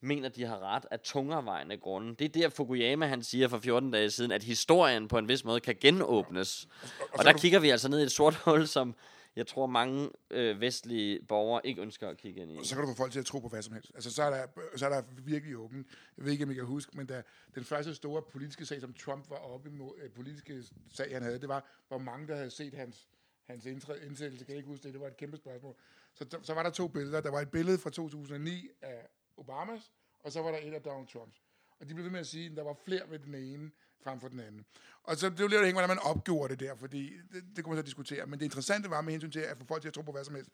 mener, 0.00 0.28
de 0.28 0.44
har 0.44 0.58
ret 0.58 0.86
af 0.90 1.00
tungervejende 1.00 1.76
grunde. 1.76 2.14
Det 2.14 2.24
er 2.24 2.28
der 2.28 2.48
Fukuyama 2.48 3.06
han 3.06 3.22
siger 3.22 3.48
for 3.48 3.58
14 3.58 3.90
dage 3.90 4.10
siden, 4.10 4.32
at 4.32 4.42
historien 4.42 5.08
på 5.08 5.18
en 5.18 5.28
vis 5.28 5.44
måde 5.44 5.60
kan 5.60 5.76
genåbnes. 5.80 6.68
Og, 7.00 7.08
og 7.18 7.24
der 7.24 7.32
kigger 7.32 7.58
vi 7.58 7.70
altså 7.70 7.88
ned 7.88 8.00
i 8.00 8.02
et 8.02 8.12
sort 8.12 8.34
hul, 8.34 8.66
som 8.66 8.94
jeg 9.36 9.46
tror 9.46 9.66
mange 9.66 10.10
øh, 10.30 10.60
vestlige 10.60 11.20
borgere 11.28 11.66
ikke 11.66 11.82
ønsker 11.82 12.08
at 12.08 12.16
kigge 12.16 12.42
ind 12.42 12.52
i. 12.52 12.64
Så 12.64 12.74
kan 12.74 12.84
du 12.84 12.90
få 12.90 12.96
folk 12.96 13.12
til 13.12 13.18
at 13.18 13.26
tro 13.26 13.38
på 13.38 13.48
hvad 13.48 13.62
som 13.62 13.74
helst. 13.74 13.92
Altså, 13.94 14.10
så 14.10 14.22
er 14.22 14.30
der, 14.30 14.46
så 14.76 14.86
er 14.86 14.90
der 14.90 15.02
virkelig 15.24 15.56
åben. 15.56 15.86
Jeg 16.16 16.24
ved 16.24 16.32
ikke, 16.32 16.44
om 16.44 16.50
I 16.50 16.54
kan 16.54 16.64
huske, 16.64 16.96
men 16.96 17.06
da, 17.06 17.22
den 17.54 17.64
første 17.64 17.94
store 17.94 18.22
politiske 18.32 18.66
sag, 18.66 18.80
som 18.80 18.92
Trump 18.92 19.30
var 19.30 19.36
oppe 19.36 19.70
imod, 19.70 19.92
øh, 20.02 20.10
politiske 20.10 20.64
sag, 20.92 21.12
han 21.12 21.22
havde, 21.22 21.38
det 21.40 21.48
var, 21.48 21.66
hvor 21.88 21.98
mange, 21.98 22.28
der 22.28 22.36
havde 22.36 22.50
set 22.50 22.74
hans, 22.74 23.08
hans 23.46 23.66
indsættelse. 23.66 24.44
Kan 24.44 24.48
jeg 24.48 24.56
ikke 24.56 24.68
huske 24.68 24.82
det? 24.82 24.92
Det 24.92 25.00
var 25.00 25.06
et 25.06 25.16
kæmpe 25.16 25.36
spørgsmål. 25.36 25.74
Så, 26.14 26.38
så 26.42 26.54
var 26.54 26.62
der 26.62 26.70
to 26.70 26.88
billeder. 26.88 27.20
Der 27.20 27.30
var 27.30 27.40
et 27.40 27.50
billede 27.50 27.78
fra 27.78 27.90
2009 27.90 28.68
af 28.82 29.08
Obamas, 29.36 29.92
og 30.22 30.32
så 30.32 30.42
var 30.42 30.50
der 30.50 30.58
et 30.62 30.74
af 30.74 30.82
Donald 30.82 31.08
Trumps. 31.08 31.42
Og 31.80 31.88
de 31.88 31.94
blev 31.94 32.04
ved 32.04 32.12
med 32.12 32.20
at 32.20 32.26
sige, 32.26 32.50
at 32.50 32.56
der 32.56 32.62
var 32.62 32.74
flere 32.84 33.10
ved 33.10 33.18
den 33.18 33.34
ene 33.34 33.70
frem 34.04 34.20
for 34.20 34.28
den 34.28 34.40
anden. 34.40 34.64
Og 35.02 35.16
så 35.16 35.26
det 35.26 35.36
blev 35.36 35.48
lidt 35.48 35.58
afhængigt, 35.58 35.74
hvordan 35.74 35.96
man 35.96 35.98
opgjorde 35.98 36.56
det 36.56 36.60
der, 36.60 36.74
fordi 36.76 37.12
det, 37.32 37.44
det 37.56 37.64
kunne 37.64 37.74
man 37.74 37.82
så 37.82 37.86
diskutere. 37.86 38.26
Men 38.26 38.38
det 38.38 38.44
interessante 38.44 38.90
var 38.90 39.00
med 39.00 39.12
hensyn 39.12 39.30
til 39.30 39.40
at 39.40 39.58
få 39.58 39.64
folk 39.64 39.82
til 39.82 39.88
at 39.88 39.94
tro 39.94 40.02
på 40.02 40.12
hvad 40.12 40.24
som 40.24 40.34
helst. 40.34 40.50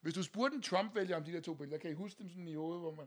Hvis 0.00 0.14
du 0.14 0.22
spurgte 0.22 0.56
en 0.56 0.62
Trump-vælger 0.62 1.16
om 1.16 1.24
de 1.24 1.32
der 1.32 1.40
to 1.40 1.54
billeder, 1.54 1.78
kan 1.78 1.90
I 1.90 1.94
huske 1.94 2.18
dem 2.18 2.28
sådan 2.28 2.48
i 2.48 2.54
hovedet, 2.54 2.80
hvor 2.80 2.94
man... 2.94 3.06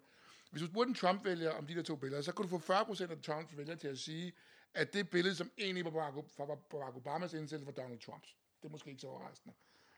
Hvis 0.52 0.62
du 0.62 0.68
spurgte 0.68 0.90
en 0.90 0.96
Trump-vælger 0.96 1.52
om 1.52 1.68
de 1.68 1.76
der 1.76 1.84
to 1.84 1.96
billeder, 1.96 2.22
så 2.22 2.32
kunne 2.32 2.50
du 2.50 2.58
få 2.58 2.74
40% 2.74 3.12
af 3.12 3.22
Trumps 3.22 3.58
vælgere 3.58 3.76
til 3.78 3.88
at 3.88 4.00
sige, 4.00 4.34
at 4.74 4.94
det 4.94 5.10
billede, 5.10 5.36
som 5.36 5.52
egentlig 5.58 5.86
var 5.86 5.92
Barack, 5.92 6.16
var 6.38 6.56
Barack 6.56 6.96
Obamas 6.96 7.34
indsættelse, 7.34 7.66
var 7.66 7.84
Donald 7.84 8.00
Trumps. 8.00 8.36
Det 8.66 8.70
er 8.70 8.72
måske 8.72 8.90
ikke 8.90 9.02
så 9.02 9.08
overraskende. 9.08 9.56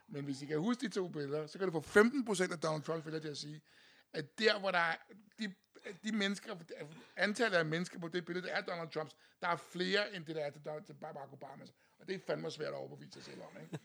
Men 0.07 0.25
hvis 0.25 0.41
I 0.41 0.45
kan 0.45 0.59
huske 0.59 0.87
de 0.87 0.93
to 0.93 1.07
billeder, 1.07 1.47
så 1.47 1.59
kan 1.59 1.71
du 1.71 1.81
få 1.81 1.99
15% 1.99 2.51
af 2.51 2.59
Donald 2.59 2.83
Trump 2.83 3.05
vælger 3.05 3.19
til 3.19 3.27
at 3.27 3.37
sige, 3.37 3.61
at 4.13 4.39
der, 4.39 4.59
hvor 4.59 4.71
der 4.71 4.79
er 4.79 4.95
de, 5.39 5.53
de 6.03 6.11
mennesker, 6.11 6.55
antallet 7.15 7.57
af 7.57 7.65
mennesker 7.65 7.99
på 7.99 8.07
det 8.07 8.25
billede, 8.25 8.47
der 8.47 8.53
er 8.53 8.61
Donald 8.61 8.89
Trumps, 8.89 9.15
der 9.41 9.47
er 9.47 9.55
flere, 9.55 10.15
end 10.15 10.25
det 10.25 10.35
der 10.35 10.45
er 10.45 10.49
til, 10.49 10.61
til 10.85 10.93
Barack 10.93 11.33
Obamas. 11.33 11.73
Og 11.99 12.07
det 12.07 12.15
er 12.15 12.19
fandme 12.27 12.51
svært 12.51 12.67
at 12.67 12.73
overbevise 12.73 13.11
sig 13.11 13.23
selv 13.23 13.41
om, 13.41 13.61
ikke? 13.61 13.79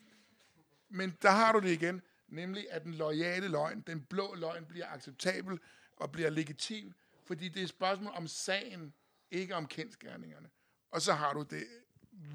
Men 0.89 1.17
der 1.23 1.31
har 1.31 1.53
du 1.53 1.59
det 1.59 1.71
igen, 1.71 2.03
nemlig 2.29 2.67
at 2.71 2.85
den 2.85 2.95
loyale 2.95 3.49
løgn, 3.49 3.81
den 3.81 4.05
blå 4.05 4.35
løgn, 4.35 4.67
bliver 4.67 4.87
acceptabel 4.89 5.61
og 5.97 6.13
bliver 6.13 6.31
legitim, 6.31 6.95
fordi 7.25 7.49
det 7.49 7.61
er 7.61 7.65
et 7.65 7.69
spørgsmål 7.69 8.13
om 8.15 8.27
sagen, 8.27 8.95
ikke 9.31 9.55
om 9.55 9.67
kendskærningerne. 9.67 10.49
Og 10.91 11.03
så 11.03 11.13
har 11.13 11.33
du 11.33 11.43
det 11.43 11.65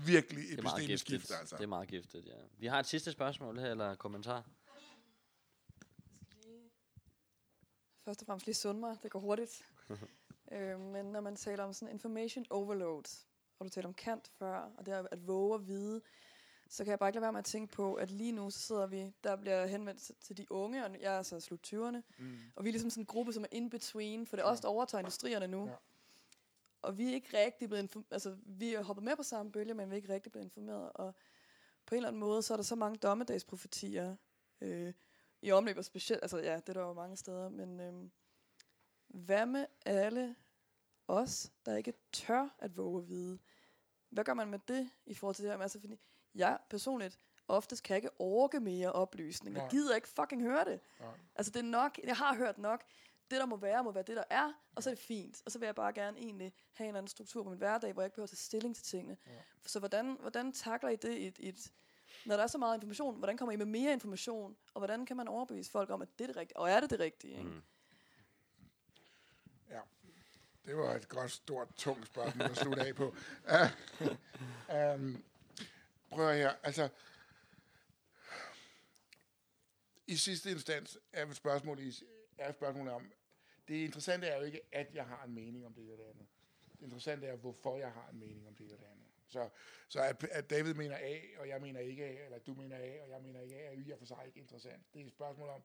virkelig 0.06 0.44
Det 0.50 0.58
er 0.60 0.62
meget 0.64 0.76
epistemisk 0.76 1.06
giftigt. 1.06 1.24
skift, 1.28 1.40
altså. 1.40 1.56
Det 1.58 1.64
er 1.64 1.68
meget 1.68 1.88
giftigt, 1.88 2.26
ja. 2.28 2.34
Vi 2.58 2.68
har 2.68 2.80
et 2.80 2.86
sidste 2.86 3.12
spørgsmål 3.12 3.60
her, 3.60 3.72
eller 3.72 3.96
kommentar. 3.96 4.46
Først 8.06 8.22
og 8.22 8.26
fremmest 8.26 8.46
lige 8.46 8.56
sunde 8.56 8.80
mig, 8.80 8.98
det 9.04 9.12
går 9.12 9.20
hurtigt. 9.20 9.66
øh, 10.54 10.80
men 10.80 11.06
når 11.06 11.22
man 11.22 11.36
taler 11.36 11.64
om 11.64 11.74
sådan 11.74 11.94
information 11.94 12.46
overload, 12.50 13.04
og 13.60 13.66
du 13.66 13.70
taler 13.70 13.88
om 13.88 13.94
Kant 13.94 14.28
før, 14.40 14.56
og 14.78 14.86
det 14.86 14.94
er 14.94 15.08
at 15.12 15.28
våge 15.28 15.56
at 15.56 15.68
vide, 15.68 16.02
så 16.70 16.84
kan 16.84 16.92
jeg 16.92 17.00
bare 17.00 17.10
ikke 17.10 17.16
lade 17.16 17.22
være 17.22 17.32
med 17.32 17.40
at 17.40 17.46
tænke 17.46 17.74
på, 17.74 17.94
at 17.94 18.12
lige 18.12 18.32
nu 18.32 18.50
så 18.50 18.60
sidder 18.60 18.88
vi, 18.88 19.12
der 19.24 19.36
bliver 19.36 19.66
henvendt 19.68 20.02
til- 20.02 20.16
til 20.22 20.38
de 20.38 20.52
unge, 20.52 20.86
og 20.86 21.02
jeg 21.02 21.16
er 21.18 21.22
så 21.22 21.40
slut 21.40 21.74
20'erne, 21.74 22.02
mm. 22.18 22.38
og 22.56 22.64
vi 22.64 22.70
er 22.70 22.72
ligesom 22.72 22.90
sådan 22.90 23.02
en 23.02 23.06
gruppe, 23.06 23.34
som 23.34 23.44
er 23.44 23.48
in 23.52 23.70
between, 23.70 24.26
for 24.28 24.36
det 24.36 24.44
er 24.44 24.48
os, 24.48 24.60
der 24.62 24.68
overtager 24.68 25.00
industrierne 25.00 25.48
nu. 25.48 25.66
Ja. 25.68 25.74
Og 26.88 26.98
vi 26.98 27.10
er 27.10 27.14
ikke 27.14 27.46
rigtig 27.46 27.70
blevet 27.70 27.84
informeret, 27.84 28.12
altså 28.12 28.38
vi 28.46 28.74
er 28.74 28.84
hoppet 28.84 29.06
med 29.06 29.16
på 29.16 29.24
samme 29.24 29.52
bølge, 29.52 29.74
men 29.74 29.90
vi 29.90 29.94
er 29.94 29.98
ikke 29.98 30.14
rigtig 30.14 30.32
blevet 30.32 30.46
informeret, 30.46 30.92
og 30.94 31.16
på 31.86 31.96
en 31.96 31.98
eller 31.98 32.08
anden 32.08 32.20
måde, 32.20 32.42
så 32.42 32.54
er 32.54 32.56
der 32.56 32.64
så 32.64 32.76
mange 32.76 32.98
dommedagsprofetier 32.98 34.16
øh, 34.62 34.94
i 35.42 35.52
omløb, 35.52 35.78
og 35.78 35.86
specielt, 35.86 36.22
altså 36.22 36.38
ja, 36.38 36.56
det 36.56 36.70
er 36.70 36.74
der 36.74 36.82
jo 36.82 36.94
mange 36.94 37.18
steder, 37.18 37.50
men 37.50 37.80
øhm, 37.80 38.12
hvad 39.08 39.46
med 39.46 39.66
alle 39.86 40.36
os, 41.08 41.52
der 41.66 41.76
ikke 41.76 41.94
tør 42.12 42.56
at 42.60 42.78
våge 42.78 43.02
at 43.02 43.10
vide? 43.10 43.40
Hvad 44.10 44.24
gør 44.24 44.34
man 44.34 44.50
med 44.50 44.60
det 44.68 44.90
i 45.06 45.14
forhold 45.14 45.36
til 45.36 45.46
det 45.46 45.52
her? 45.52 45.60
Altså, 45.60 45.80
fordi 45.80 46.00
jeg 46.36 46.60
personligt 46.70 47.20
oftest 47.48 47.84
kan 47.84 47.94
jeg 47.94 47.98
ikke 47.98 48.22
orke 48.22 48.60
mere 48.60 48.92
oplysning. 48.92 49.56
Jeg 49.56 49.68
gider 49.72 49.96
ikke 49.96 50.08
fucking 50.08 50.42
høre 50.42 50.66
det. 50.66 50.80
Nej. 51.00 51.10
Altså, 51.36 51.52
det 51.52 51.60
er 51.60 51.64
nok, 51.64 52.00
jeg 52.04 52.18
har 52.18 52.36
hørt 52.36 52.58
nok. 52.58 52.84
Det, 53.32 53.40
der 53.40 53.46
må 53.46 53.58
være, 53.58 53.84
må 53.84 53.92
være 53.92 54.04
det, 54.04 54.16
der 54.16 54.24
er, 54.30 54.54
og 54.76 54.84
så 54.84 54.90
er 54.90 54.94
det 54.94 55.04
fint. 55.04 55.42
Og 55.46 55.52
så 55.52 55.60
vil 55.60 55.66
jeg 55.66 55.76
bare 55.76 55.94
gerne 55.94 56.18
egentlig 56.18 56.54
have 56.74 56.86
en 56.86 56.90
eller 56.90 56.98
anden 56.98 57.08
struktur 57.10 57.44
på 57.44 57.50
min 57.50 57.58
hverdag, 57.58 57.94
hvor 57.94 58.02
jeg 58.02 58.06
ikke 58.08 58.16
behøver 58.16 58.26
at 58.26 58.30
tage 58.30 58.38
stilling 58.38 58.76
til 58.76 58.86
tingene. 58.86 59.18
Ja. 59.28 59.32
Så 59.66 59.80
hvordan, 59.80 60.18
hvordan 60.20 60.52
takler 60.54 60.90
I 60.90 60.96
det 60.96 61.28
et, 61.28 61.36
et, 61.40 61.72
når 62.26 62.36
der 62.38 62.44
er 62.44 62.48
så 62.48 62.58
meget 62.58 62.76
information, 62.76 63.18
hvordan 63.18 63.38
kommer 63.38 63.54
I 63.54 63.56
med 63.56 63.66
mere 63.66 63.94
information, 63.94 64.58
og 64.74 64.80
hvordan 64.80 65.06
kan 65.06 65.18
man 65.18 65.28
overbevise 65.28 65.72
folk 65.72 65.90
om, 65.90 66.02
at 66.02 66.08
det 66.20 66.24
er 66.24 66.28
det 66.28 66.36
rigtige, 66.38 66.58
og 66.58 66.70
er 66.70 66.80
det 66.80 66.90
det 66.90 67.00
rigtige? 67.00 67.38
Ikke? 67.38 67.50
Mm. 67.50 67.62
Ja, 69.70 69.80
det 70.66 70.78
var 70.78 70.96
et 70.96 71.10
godt, 71.10 71.32
stort, 71.32 71.68
tungt 71.76 72.06
spørgsmål 72.08 72.46
at 72.52 72.58
slutte 72.58 72.82
af 72.82 72.96
på. 72.96 73.16
Uh, 73.44 74.08
um, 74.96 75.24
prøv 76.10 76.30
at 76.30 76.38
her, 76.38 76.54
altså... 76.64 76.90
I 80.10 80.16
sidste 80.18 80.52
instans 80.52 80.98
er 81.14 81.34
spørgsmålet, 81.34 81.84
i- 81.84 82.04
er 82.38 82.52
spørgsmålet 82.52 82.94
om... 82.94 83.12
Det 83.68 83.76
interessante 83.76 84.28
er 84.28 84.38
jo 84.38 84.44
ikke, 84.44 84.62
at 84.72 84.96
jeg 84.96 85.06
har 85.06 85.24
en 85.24 85.34
mening 85.34 85.66
om 85.66 85.74
det 85.74 85.82
eller 85.82 85.96
det 85.96 86.04
andet. 86.04 86.28
Det 86.72 86.82
interessante 86.82 87.28
er, 87.28 87.36
hvorfor 87.36 87.78
jeg 87.78 87.92
har 87.92 88.10
en 88.10 88.20
mening 88.20 88.48
om 88.48 88.56
det 88.56 88.64
eller 88.64 88.78
det 88.78 88.86
andet. 88.86 89.08
Så, 89.28 89.50
så 89.88 90.02
at, 90.02 90.24
at 90.24 90.50
David 90.50 90.74
mener 90.74 90.98
A, 90.98 91.20
og 91.40 91.48
jeg 91.48 91.62
mener 91.62 91.80
ikke 91.80 92.06
A, 92.06 92.26
eller 92.26 92.40
du 92.40 92.54
mener 92.54 92.78
A, 92.78 93.02
og 93.02 93.10
jeg 93.10 93.22
mener 93.22 93.42
ikke 93.42 93.56
A, 93.56 93.68
er 93.68 93.74
jo 93.74 93.80
i 93.80 93.92
og 93.92 94.00
for 94.00 94.06
sig 94.06 94.24
ikke 94.26 94.40
interessant. 94.40 94.94
Det 94.94 95.02
er 95.02 95.06
et 95.06 95.12
spørgsmål 95.12 95.50
om, 95.50 95.64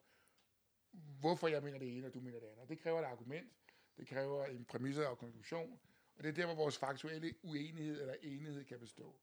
hvorfor 1.20 1.48
jeg 1.48 1.62
mener 1.62 1.78
det 1.78 1.96
ene, 1.96 2.06
og 2.06 2.14
du 2.14 2.20
mener 2.20 2.40
det 2.40 2.46
andet. 2.46 2.68
Det 2.68 2.80
kræver 2.80 3.00
et 3.00 3.04
argument, 3.04 3.52
det 3.96 4.08
kræver 4.08 4.46
en 4.46 4.64
præmisse 4.64 5.08
og 5.08 5.18
konklusion, 5.18 5.80
og 6.16 6.22
det 6.22 6.28
er 6.28 6.32
der, 6.32 6.46
hvor 6.46 6.54
vores 6.54 6.78
faktuelle 6.78 7.34
uenighed 7.42 8.00
eller 8.00 8.14
enighed 8.22 8.64
kan 8.64 8.80
bestå. 8.80 9.16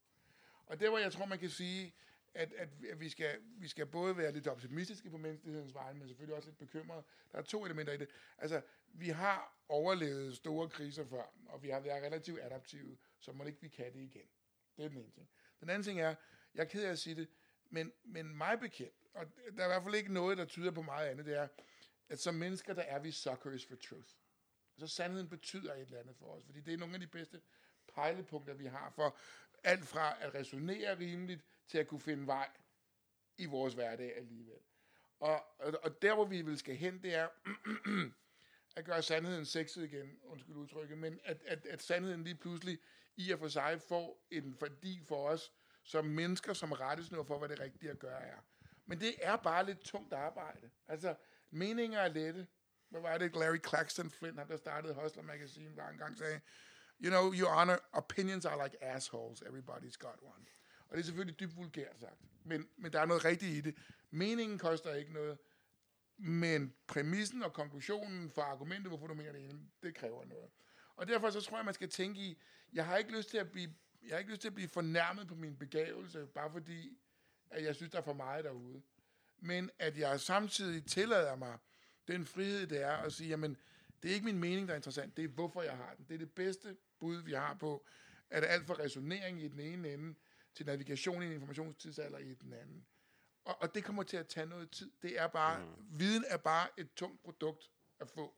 Og 0.65 0.79
der, 0.79 0.89
hvor 0.89 0.97
jeg 0.97 1.11
tror, 1.11 1.25
man 1.25 1.39
kan 1.39 1.49
sige, 1.49 1.93
at, 2.33 2.53
at, 2.53 2.69
at 2.89 2.99
vi, 2.99 3.09
skal, 3.09 3.41
vi 3.57 3.67
skal 3.67 3.85
både 3.85 4.17
være 4.17 4.31
lidt 4.31 4.47
optimistiske 4.47 5.09
på 5.09 5.17
menneskehedens 5.17 5.73
vegne, 5.73 5.99
men 5.99 6.07
selvfølgelig 6.07 6.35
også 6.35 6.49
lidt 6.49 6.57
bekymrede. 6.57 7.03
Der 7.31 7.37
er 7.37 7.41
to 7.41 7.65
elementer 7.65 7.93
i 7.93 7.97
det. 7.97 8.09
Altså, 8.37 8.61
vi 8.87 9.09
har 9.09 9.63
overlevet 9.69 10.35
store 10.35 10.69
kriser 10.69 11.05
før, 11.05 11.33
og 11.45 11.63
vi 11.63 11.69
har 11.69 11.79
været 11.79 12.03
relativt 12.03 12.39
adaptive, 12.41 12.97
så 13.19 13.31
må 13.31 13.43
ikke 13.43 13.61
vi 13.61 13.67
kan 13.67 13.93
det 13.93 13.99
igen. 13.99 14.27
Det 14.77 14.85
er 14.85 14.89
den 14.89 14.97
ene 14.97 15.11
ting. 15.11 15.29
Den 15.59 15.69
anden 15.69 15.83
ting 15.83 15.99
er, 16.01 16.15
jeg 16.55 16.61
er 16.61 16.67
ked 16.67 16.83
af 16.83 16.91
at 16.91 16.99
sige 16.99 17.15
det, 17.15 17.27
men, 17.69 17.93
men 18.03 18.37
mig 18.37 18.59
bekendt, 18.59 18.93
og 19.13 19.25
der 19.57 19.63
er 19.63 19.65
i 19.65 19.69
hvert 19.69 19.83
fald 19.83 19.95
ikke 19.95 20.13
noget, 20.13 20.37
der 20.37 20.45
tyder 20.45 20.71
på 20.71 20.81
meget 20.81 21.07
andet, 21.07 21.25
det 21.25 21.37
er, 21.37 21.47
at 22.09 22.19
som 22.19 22.35
mennesker, 22.35 22.73
der 22.73 22.81
er 22.81 22.99
vi 22.99 23.11
suckers 23.11 23.65
for 23.65 23.75
truth. 23.75 24.09
Så 24.77 24.87
sandheden 24.87 25.29
betyder 25.29 25.73
et 25.73 25.81
eller 25.81 25.99
andet 25.99 26.15
for 26.15 26.25
os, 26.25 26.43
fordi 26.45 26.61
det 26.61 26.73
er 26.73 26.77
nogle 26.77 26.93
af 26.93 26.99
de 26.99 27.07
bedste 27.07 27.41
pejlepunkter, 27.95 28.53
vi 28.53 28.65
har 28.65 28.89
for 28.89 29.17
alt 29.63 29.85
fra 29.85 30.23
at 30.23 30.33
resonere 30.35 30.99
rimeligt 30.99 31.45
til 31.69 31.77
at 31.77 31.87
kunne 31.87 31.99
finde 31.99 32.27
vej 32.27 32.49
i 33.37 33.45
vores 33.45 33.73
hverdag 33.73 34.17
alligevel. 34.17 34.59
Og, 35.19 35.43
og, 35.59 35.73
og 35.83 36.01
der, 36.01 36.15
hvor 36.15 36.25
vi 36.25 36.41
vil 36.41 36.57
skal 36.57 36.75
hen, 36.75 37.03
det 37.03 37.15
er 37.15 37.27
at 38.77 38.85
gøre 38.85 39.01
sandheden 39.01 39.45
sexet 39.45 39.83
igen, 39.83 40.19
undskyld 40.23 40.55
udtrykket, 40.55 40.97
men 40.97 41.19
at, 41.23 41.41
at, 41.45 41.65
at 41.65 41.81
sandheden 41.81 42.23
lige 42.23 42.35
pludselig 42.35 42.79
i 43.17 43.31
og 43.31 43.39
for 43.39 43.47
sig 43.47 43.81
får 43.81 44.25
en 44.31 44.57
værdi 44.61 45.01
for 45.07 45.29
os 45.29 45.53
som 45.83 46.05
mennesker, 46.05 46.53
som 46.53 46.71
rettesnor 46.71 47.23
for, 47.23 47.39
hvad 47.39 47.49
det 47.49 47.59
rigtige 47.59 47.91
at 47.91 47.99
gøre 47.99 48.21
er. 48.21 48.37
Men 48.85 48.99
det 48.99 49.15
er 49.21 49.35
bare 49.35 49.65
lidt 49.65 49.79
tungt 49.79 50.13
arbejde. 50.13 50.69
Altså, 50.87 51.15
meninger 51.49 51.99
er 51.99 52.07
lette. 52.07 52.47
Hvad 52.89 53.01
var 53.01 53.17
det, 53.17 53.35
Larry 53.35 53.59
Claxton 53.67 54.11
Flint, 54.11 54.39
han 54.39 54.47
der 54.47 54.57
startede 54.57 54.93
Hustler 54.93 55.23
Magazine, 55.23 55.75
var 55.75 55.89
engang 55.89 56.17
sagde, 56.17 56.41
You 57.03 57.09
know, 57.09 57.33
your 57.33 57.49
honor, 57.49 57.77
opinions 57.93 58.45
are 58.45 58.63
like 58.63 58.83
assholes. 58.83 59.41
Everybody's 59.41 59.97
got 59.97 60.17
one. 60.21 60.45
Og 60.89 60.97
det 60.97 60.99
er 61.01 61.05
selvfølgelig 61.05 61.39
dybt 61.39 61.57
vulgært 61.57 61.99
sagt. 61.99 62.19
Men, 62.43 62.67
men 62.77 62.93
der 62.93 62.99
er 62.99 63.05
noget 63.05 63.25
rigtigt 63.25 63.57
i 63.57 63.61
det. 63.61 63.75
Meningen 64.11 64.57
koster 64.57 64.93
ikke 64.93 65.13
noget. 65.13 65.37
Men 66.17 66.73
præmissen 66.87 67.43
og 67.43 67.53
konklusionen 67.53 68.31
for 68.31 68.41
argumentet, 68.41 68.87
hvorfor 68.87 69.07
du 69.07 69.13
mener 69.13 69.31
det 69.31 69.49
ene, 69.49 69.59
det 69.83 69.95
kræver 69.95 70.25
noget. 70.25 70.49
Og 70.95 71.07
derfor 71.07 71.29
så 71.29 71.41
tror 71.41 71.57
jeg, 71.57 71.65
man 71.65 71.73
skal 71.73 71.89
tænke 71.89 72.21
i, 72.21 72.41
jeg 72.73 72.85
har 72.85 72.97
ikke 72.97 73.17
lyst 73.17 73.29
til 73.29 73.37
at 73.37 73.51
blive, 73.51 73.69
jeg 74.03 74.11
har 74.11 74.19
ikke 74.19 74.31
lyst 74.31 74.41
til 74.41 74.47
at 74.47 74.55
blive 74.55 74.69
fornærmet 74.69 75.27
på 75.27 75.35
min 75.35 75.57
begavelse, 75.57 76.25
bare 76.25 76.51
fordi, 76.51 76.97
at 77.49 77.63
jeg 77.63 77.75
synes, 77.75 77.91
der 77.91 77.97
er 77.97 78.03
for 78.03 78.13
meget 78.13 78.45
derude. 78.45 78.81
Men 79.41 79.69
at 79.79 79.97
jeg 79.97 80.19
samtidig 80.19 80.85
tillader 80.85 81.35
mig 81.35 81.57
den 82.07 82.25
frihed, 82.25 82.67
det 82.67 82.81
er 82.81 82.91
at 82.91 83.13
sige, 83.13 83.29
jamen, 83.29 83.57
det 84.03 84.11
er 84.11 84.13
ikke 84.13 84.25
min 84.25 84.39
mening, 84.39 84.67
der 84.67 84.73
er 84.73 84.75
interessant, 84.75 85.17
det 85.17 85.25
er 85.25 85.29
hvorfor 85.29 85.61
jeg 85.61 85.77
har 85.77 85.93
den. 85.97 86.05
Det 86.07 86.13
er 86.13 86.17
det 86.17 86.31
bedste 86.31 86.77
bud, 86.99 87.17
vi 87.21 87.33
har 87.33 87.53
på, 87.53 87.85
at 88.29 88.43
alt 88.43 88.65
for 88.65 88.79
resonering 88.79 89.43
i 89.43 89.47
den 89.47 89.59
ene 89.59 89.93
ende, 89.93 90.15
til 90.59 90.65
navigation 90.65 91.23
i 91.23 91.25
en 91.25 91.31
informationstidsalder 91.31 92.17
i 92.17 92.33
den 92.33 92.53
anden. 92.53 92.85
Og, 93.45 93.61
og 93.61 93.75
det 93.75 93.83
kommer 93.83 94.03
til 94.03 94.17
at 94.17 94.27
tage 94.27 94.45
noget 94.45 94.71
tid. 94.71 94.91
Det 95.01 95.19
er 95.19 95.27
bare, 95.27 95.59
mm. 95.59 95.99
viden 95.99 96.25
er 96.27 96.37
bare 96.37 96.67
et 96.77 96.93
tungt 96.93 97.23
produkt 97.23 97.71
at 97.99 98.09
få. 98.09 98.35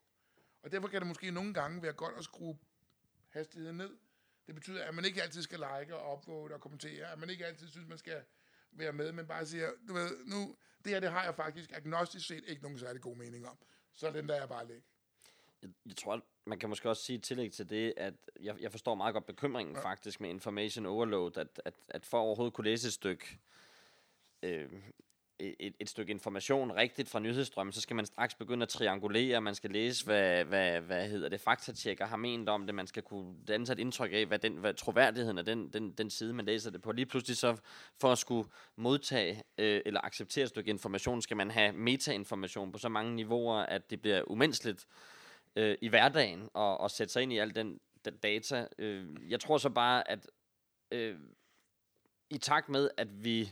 Og 0.63 0.71
derfor 0.71 0.88
kan 0.88 1.01
det 1.01 1.07
måske 1.07 1.31
nogle 1.31 1.53
gange 1.53 1.81
være 1.81 1.93
godt 1.93 2.15
at 2.17 2.23
skrue 2.23 2.57
hastigheden 3.29 3.77
ned. 3.77 3.97
Det 4.47 4.55
betyder, 4.55 4.86
at 4.86 4.95
man 4.95 5.05
ikke 5.05 5.23
altid 5.23 5.41
skal 5.41 5.60
like 5.60 5.95
og 5.95 6.17
upvote 6.17 6.53
og 6.53 6.62
kommentere, 6.62 7.12
at 7.12 7.19
man 7.19 7.29
ikke 7.29 7.45
altid 7.45 7.67
synes, 7.67 7.88
man 7.88 7.97
skal 7.97 8.23
være 8.71 8.93
med, 8.93 9.12
men 9.12 9.27
bare 9.27 9.45
siger, 9.45 9.71
du 9.88 9.93
ved, 9.93 10.25
nu, 10.25 10.55
det 10.84 10.91
her, 10.91 10.99
det 10.99 11.12
har 11.12 11.23
jeg 11.23 11.36
faktisk 11.36 11.71
agnostisk 11.71 12.27
set 12.27 12.43
ikke 12.47 12.62
nogen 12.62 12.79
særlig 12.79 13.01
god 13.01 13.15
mening 13.15 13.47
om. 13.47 13.57
Så 13.93 14.12
den 14.12 14.29
der 14.29 14.36
jeg 14.36 14.49
bare 14.49 14.67
lægge. 14.67 14.88
Jeg, 15.62 15.69
jeg 15.86 15.95
tror, 15.95 16.21
man 16.45 16.60
kan 16.60 16.69
måske 16.69 16.89
også 16.89 17.04
sige 17.04 17.17
et 17.17 17.24
tillæg 17.24 17.52
til 17.52 17.69
det, 17.69 17.93
at 17.97 18.13
jeg, 18.39 18.62
jeg 18.62 18.71
forstår 18.71 18.95
meget 18.95 19.13
godt 19.13 19.26
bekymringen 19.26 19.76
ja. 19.76 19.82
faktisk 19.82 20.21
med 20.21 20.30
information 20.30 20.86
overload, 20.86 21.38
at, 21.38 21.62
at, 21.65 21.74
at 21.88 22.06
for 22.06 22.19
overhovedet 22.19 22.54
kunne 22.54 22.65
læse 22.65 22.88
et 22.88 22.93
stykke, 22.93 23.39
øh, 24.43 24.69
et, 25.39 25.74
et 25.80 25.89
stykke 25.89 26.12
information 26.12 26.71
rigtigt 26.71 27.10
fra 27.10 27.19
nyhedsstrømmen, 27.19 27.74
så 27.74 27.82
skal 27.82 27.95
man 27.95 28.06
straks 28.06 28.36
begynde 28.36 28.63
at 28.63 28.69
triangulere, 28.69 29.41
man 29.41 29.56
skal 29.56 29.71
læse, 29.71 30.06
hvad, 30.06 30.43
hvad, 30.43 30.82
hvad 30.82 31.10
hedder 31.10 31.30
det, 31.30 31.41
faktatjekker 31.41 32.06
har 32.06 32.17
ment 32.17 32.50
om 32.50 32.65
det, 32.65 32.76
man 32.76 32.88
skal 32.88 33.04
kunne 33.04 33.36
danne 33.47 33.65
sig 33.65 33.74
et 33.74 33.80
indtryk 33.80 34.12
af, 34.13 34.26
hvad, 34.26 34.39
den, 34.39 34.54
hvad 34.54 34.74
troværdigheden 34.74 35.38
af 35.38 35.45
den, 35.45 35.74
den, 35.74 35.91
den 35.91 36.10
side, 36.10 36.34
man 36.34 36.45
læser 36.45 36.71
det 36.71 36.82
på. 36.82 36.91
Lige 36.91 37.06
pludselig 37.06 37.38
så, 37.38 37.58
for 38.00 38.12
at 38.12 38.17
skulle 38.17 38.50
modtage 38.76 39.43
øh, 39.58 39.82
eller 39.86 40.02
acceptere 40.02 40.43
et 40.43 40.50
stykke 40.50 40.69
information, 40.69 41.21
skal 41.21 41.38
man 41.38 41.52
have 41.52 41.71
metainformation 41.74 42.71
på 42.71 42.78
så 42.78 42.89
mange 42.89 43.15
niveauer, 43.15 43.60
at 43.60 43.89
det 43.89 44.02
bliver 44.02 44.32
umenneskeligt 44.32 44.88
øh, 45.55 45.77
i 45.81 45.87
hverdagen 45.87 46.49
og, 46.53 46.77
og 46.77 46.91
sætte 46.91 47.13
sig 47.13 47.23
ind 47.23 47.33
i 47.33 47.37
al 47.37 47.55
den, 47.55 47.79
den 48.05 48.17
data. 48.17 48.67
Øh, 48.77 49.31
jeg 49.31 49.39
tror 49.39 49.57
så 49.57 49.69
bare, 49.69 50.11
at 50.11 50.29
øh, 50.91 51.19
i 52.29 52.37
takt 52.37 52.69
med, 52.69 52.89
at 52.97 53.23
vi 53.23 53.51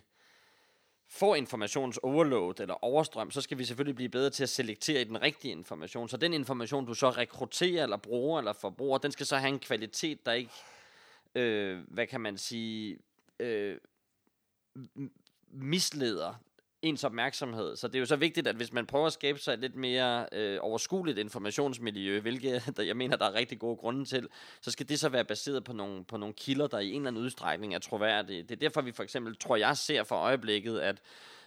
får 1.07 1.35
informations 1.35 1.97
overload 1.97 2.59
eller 2.59 2.83
overstrøm, 2.83 3.31
så 3.31 3.41
skal 3.41 3.57
vi 3.57 3.65
selvfølgelig 3.65 3.95
blive 3.95 4.09
bedre 4.09 4.29
til 4.29 4.43
at 4.43 4.49
selektere 4.49 5.01
i 5.01 5.03
den 5.03 5.21
rigtige 5.21 5.51
information. 5.51 6.09
Så 6.09 6.17
den 6.17 6.33
information, 6.33 6.85
du 6.85 6.93
så 6.93 7.09
rekrutterer 7.09 7.83
eller 7.83 7.97
bruger 7.97 8.39
eller 8.39 8.53
forbruger, 8.53 8.97
den 8.97 9.11
skal 9.11 9.25
så 9.25 9.37
have 9.37 9.49
en 9.49 9.59
kvalitet, 9.59 10.25
der 10.25 10.31
ikke 10.31 10.51
øh, 11.35 11.83
hvad 11.87 12.07
kan 12.07 12.21
man 12.21 12.37
sige, 12.37 12.99
øh, 13.39 13.77
misleder 15.47 16.35
ens 16.81 17.03
opmærksomhed. 17.03 17.75
Så 17.75 17.87
det 17.87 17.95
er 17.95 17.99
jo 17.99 18.05
så 18.05 18.15
vigtigt, 18.15 18.47
at 18.47 18.55
hvis 18.55 18.73
man 18.73 18.85
prøver 18.85 19.07
at 19.07 19.13
skabe 19.13 19.39
sig 19.39 19.53
et 19.53 19.59
lidt 19.59 19.75
mere 19.75 20.25
øh, 20.31 20.57
overskueligt 20.61 21.17
informationsmiljø, 21.17 22.19
hvilket 22.19 22.63
der, 22.77 22.83
jeg 22.83 22.97
mener, 22.97 23.17
der 23.17 23.25
er 23.25 23.33
rigtig 23.33 23.59
gode 23.59 23.77
grunde 23.77 24.05
til, 24.05 24.27
så 24.61 24.71
skal 24.71 24.89
det 24.89 24.99
så 24.99 25.09
være 25.09 25.25
baseret 25.25 25.63
på 25.63 25.73
nogle, 25.73 26.05
på 26.05 26.17
nogle 26.17 26.33
kilder, 26.33 26.67
der 26.67 26.79
i 26.79 26.89
en 26.89 26.95
eller 26.95 27.07
anden 27.07 27.23
udstrækning 27.23 27.75
er 27.75 27.79
troværdige. 27.79 28.43
Det 28.43 28.51
er 28.51 28.55
derfor, 28.55 28.81
vi 28.81 28.91
for 28.91 29.03
eksempel, 29.03 29.35
tror 29.35 29.55
jeg, 29.55 29.77
ser 29.77 30.03
for 30.03 30.15
øjeblikket, 30.15 30.79
at 30.79 31.01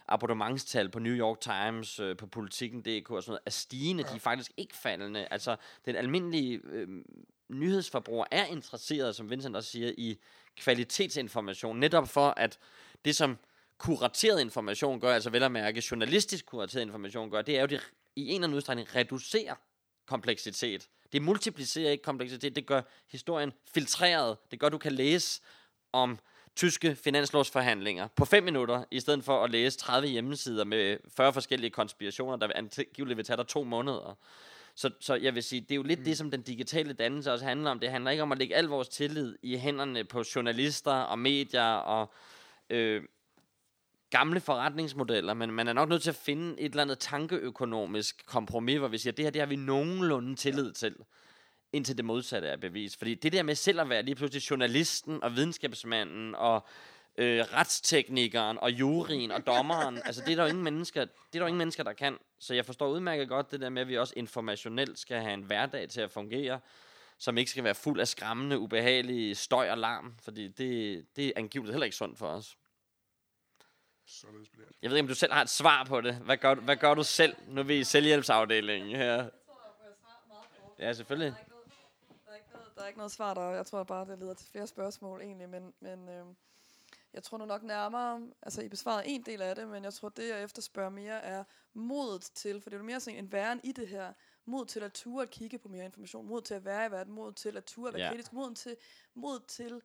abonnementstal 0.07 0.89
på 0.89 0.99
New 0.99 1.13
York 1.13 1.39
Times, 1.39 1.99
øh, 1.99 2.17
på 2.17 2.27
politikken.dk 2.27 3.11
og 3.11 3.23
sådan 3.23 3.31
noget, 3.31 3.41
er 3.45 3.51
stigende. 3.51 4.03
Ja. 4.03 4.11
De 4.11 4.15
er 4.15 4.19
faktisk 4.19 4.51
ikke 4.57 4.75
faldende. 4.75 5.27
Altså, 5.31 5.55
den 5.85 5.95
almindelige 5.95 6.61
øh, 6.65 6.87
nyhedsforbruger 7.49 8.25
er 8.31 8.45
interesseret, 8.45 9.15
som 9.15 9.29
Vincent 9.29 9.55
også 9.55 9.69
siger, 9.69 9.91
i 9.97 10.17
kvalitetsinformation, 10.57 11.79
netop 11.79 12.07
for 12.07 12.33
at 12.37 12.59
det, 13.05 13.15
som 13.15 13.37
kurateret 13.77 14.41
information 14.41 14.99
gør, 14.99 15.13
altså 15.13 15.29
vel 15.29 15.43
at 15.43 15.51
mærke 15.51 15.83
journalistisk 15.91 16.45
kurateret 16.45 16.83
information 16.83 17.31
gør, 17.31 17.41
det 17.41 17.57
er 17.57 17.61
jo, 17.61 17.67
det 17.67 17.91
i 18.15 18.21
en 18.21 18.29
eller 18.29 18.43
anden 18.47 18.57
udstrækning 18.57 18.95
reducerer 18.95 19.55
kompleksitet. 20.05 20.89
Det 21.11 21.21
multiplicerer 21.21 21.91
ikke 21.91 22.03
kompleksitet, 22.03 22.55
det 22.55 22.65
gør 22.65 22.81
historien 23.07 23.53
filtreret. 23.73 24.37
Det 24.51 24.59
gør, 24.59 24.69
du 24.69 24.77
kan 24.77 24.91
læse 24.91 25.41
om 25.93 26.19
tyske 26.55 26.95
finanslovsforhandlinger 26.95 28.07
på 28.15 28.25
5 28.25 28.43
minutter, 28.43 28.83
i 28.91 28.99
stedet 28.99 29.23
for 29.23 29.43
at 29.43 29.51
læse 29.51 29.77
30 29.77 30.07
hjemmesider 30.07 30.63
med 30.63 30.97
40 31.07 31.33
forskellige 31.33 31.69
konspirationer, 31.69 32.37
der 32.37 32.49
angiveligt 32.55 33.17
vil 33.17 33.25
tage 33.25 33.37
dig 33.37 33.47
to 33.47 33.63
måneder. 33.63 34.17
Så, 34.75 34.89
så 34.99 35.15
jeg 35.15 35.35
vil 35.35 35.43
sige, 35.43 35.61
det 35.61 35.71
er 35.71 35.75
jo 35.75 35.83
lidt 35.83 35.99
mm. 35.99 36.05
det, 36.05 36.17
som 36.17 36.31
den 36.31 36.41
digitale 36.41 36.93
dannelse 36.93 37.31
også 37.31 37.45
handler 37.45 37.71
om. 37.71 37.79
Det 37.79 37.91
handler 37.91 38.11
ikke 38.11 38.23
om 38.23 38.31
at 38.31 38.37
lægge 38.37 38.55
al 38.55 38.65
vores 38.65 38.89
tillid 38.89 39.37
i 39.41 39.57
hænderne 39.57 40.03
på 40.03 40.23
journalister 40.35 40.91
og 40.91 41.19
medier 41.19 41.73
og 41.73 42.13
øh, 42.69 43.03
gamle 44.13 44.39
forretningsmodeller, 44.39 45.33
men 45.33 45.51
man 45.51 45.67
er 45.67 45.73
nok 45.73 45.89
nødt 45.89 46.01
til 46.01 46.09
at 46.09 46.15
finde 46.15 46.59
et 46.59 46.69
eller 46.69 46.81
andet 46.81 46.99
tankeøkonomisk 46.99 48.25
kompromis, 48.25 48.77
hvor 48.77 48.87
vi 48.87 48.97
siger, 48.97 49.11
at 49.11 49.17
det 49.17 49.25
her 49.25 49.31
det 49.31 49.41
har 49.41 49.45
vi 49.45 49.55
nogenlunde 49.55 50.35
tillid 50.35 50.71
til, 50.71 50.95
indtil 51.73 51.97
det 51.97 52.05
modsatte 52.05 52.47
er 52.47 52.57
bevis. 52.57 52.97
Fordi 52.97 53.15
det 53.15 53.33
der 53.33 53.43
med 53.43 53.55
selv 53.55 53.81
at 53.81 53.89
være 53.89 54.03
lige 54.03 54.15
pludselig 54.15 54.49
journalisten 54.49 55.23
og 55.23 55.35
videnskabsmanden 55.35 56.35
og 56.35 56.65
øh, 57.17 57.39
retsteknikeren 57.39 58.57
og 58.57 58.71
juryen 58.71 59.31
og 59.31 59.47
dommeren, 59.47 59.97
altså 60.05 60.21
det 60.25 60.31
er 60.31 60.35
der 60.35 60.43
jo 60.43 60.49
ingen 60.49 60.63
mennesker, 60.63 61.01
det 61.01 61.11
er 61.11 61.31
der 61.31 61.39
jo 61.39 61.45
ingen 61.45 61.57
mennesker, 61.57 61.83
der 61.83 61.93
kan. 61.93 62.17
Så 62.39 62.53
jeg 62.53 62.65
forstår 62.65 62.87
udmærket 62.87 63.29
godt 63.29 63.51
det 63.51 63.61
der 63.61 63.69
med, 63.69 63.81
at 63.81 63.87
vi 63.87 63.97
også 63.97 64.13
informationelt 64.17 64.99
skal 64.99 65.21
have 65.21 65.33
en 65.33 65.43
hverdag 65.43 65.89
til 65.89 66.01
at 66.01 66.11
fungere, 66.11 66.59
som 67.17 67.37
ikke 67.37 67.51
skal 67.51 67.63
være 67.63 67.75
fuld 67.75 67.99
af 67.99 68.07
skræmmende, 68.07 68.59
ubehagelige 68.59 69.35
støj 69.35 69.69
og 69.69 69.77
larm, 69.77 70.13
fordi 70.21 70.47
det, 70.47 71.05
det 71.15 71.27
er 71.27 71.31
angiveligt 71.35 71.73
heller 71.73 71.85
ikke 71.85 71.97
sundt 71.97 72.17
for 72.17 72.27
os. 72.27 72.55
Således 74.05 74.49
bliver 74.49 74.67
det. 74.67 74.75
Jeg 74.81 74.89
ved 74.89 74.97
ikke, 74.97 75.03
om 75.03 75.07
du 75.07 75.15
selv 75.15 75.33
har 75.33 75.41
et 75.41 75.49
svar 75.49 75.83
på 75.83 76.01
det. 76.01 76.15
Hvad 76.15 76.37
gør, 76.37 76.55
hvad 76.55 76.75
gør 76.75 76.93
du 76.93 77.03
selv, 77.03 77.35
nu 77.47 77.61
er 77.61 77.65
vi 77.65 77.79
i 77.79 77.83
selvhjælpsafdelingen 77.83 78.95
her? 78.95 79.29
Ja, 80.79 80.93
selvfølgelig. 80.93 81.33
Der 82.25 82.31
er, 82.31 82.35
ikke 82.35 82.51
noget, 82.53 82.75
der 82.75 82.81
er 82.81 82.87
ikke 82.87 82.97
noget 82.97 83.11
svar 83.11 83.33
der. 83.33 83.49
Jeg 83.49 83.65
tror 83.65 83.83
bare, 83.83 84.05
det 84.05 84.19
leder 84.19 84.33
til 84.33 84.47
flere 84.47 84.67
spørgsmål 84.67 85.21
egentlig, 85.21 85.49
men, 85.49 85.73
men 85.79 86.09
øh, 86.09 86.25
jeg 87.13 87.23
tror 87.23 87.37
nu 87.37 87.45
nok 87.45 87.63
nærmere, 87.63 88.21
altså 88.41 88.61
I 88.61 88.69
besvarede 88.69 89.07
en 89.07 89.21
del 89.21 89.41
af 89.41 89.55
det, 89.55 89.67
men 89.67 89.83
jeg 89.83 89.93
tror, 89.93 90.09
det 90.09 90.29
jeg 90.29 90.43
efterspørger 90.43 90.89
mere 90.89 91.23
er 91.23 91.43
modet 91.73 92.21
til, 92.21 92.61
for 92.61 92.69
det 92.69 92.75
er 92.75 92.79
jo 92.79 92.85
mere 92.85 92.99
sådan 92.99 93.19
en 93.19 93.31
væren 93.31 93.61
i 93.63 93.71
det 93.71 93.87
her, 93.87 94.13
mod 94.45 94.65
til 94.65 94.79
at 94.79 94.93
ture 94.93 95.23
at 95.23 95.29
kigge 95.29 95.59
på 95.59 95.67
mere 95.67 95.85
information, 95.85 96.27
mod 96.27 96.41
til 96.41 96.53
at 96.53 96.65
være 96.65 96.87
i 96.87 96.91
verden, 96.91 97.13
mod 97.13 97.33
til 97.33 97.57
at 97.57 97.65
ture 97.65 97.87
at 97.87 97.93
være 97.93 98.03
ja. 98.03 98.09
kritisk, 98.09 98.33
mod 98.33 98.55
til, 98.55 98.75
mod 99.13 99.39
til 99.47 99.81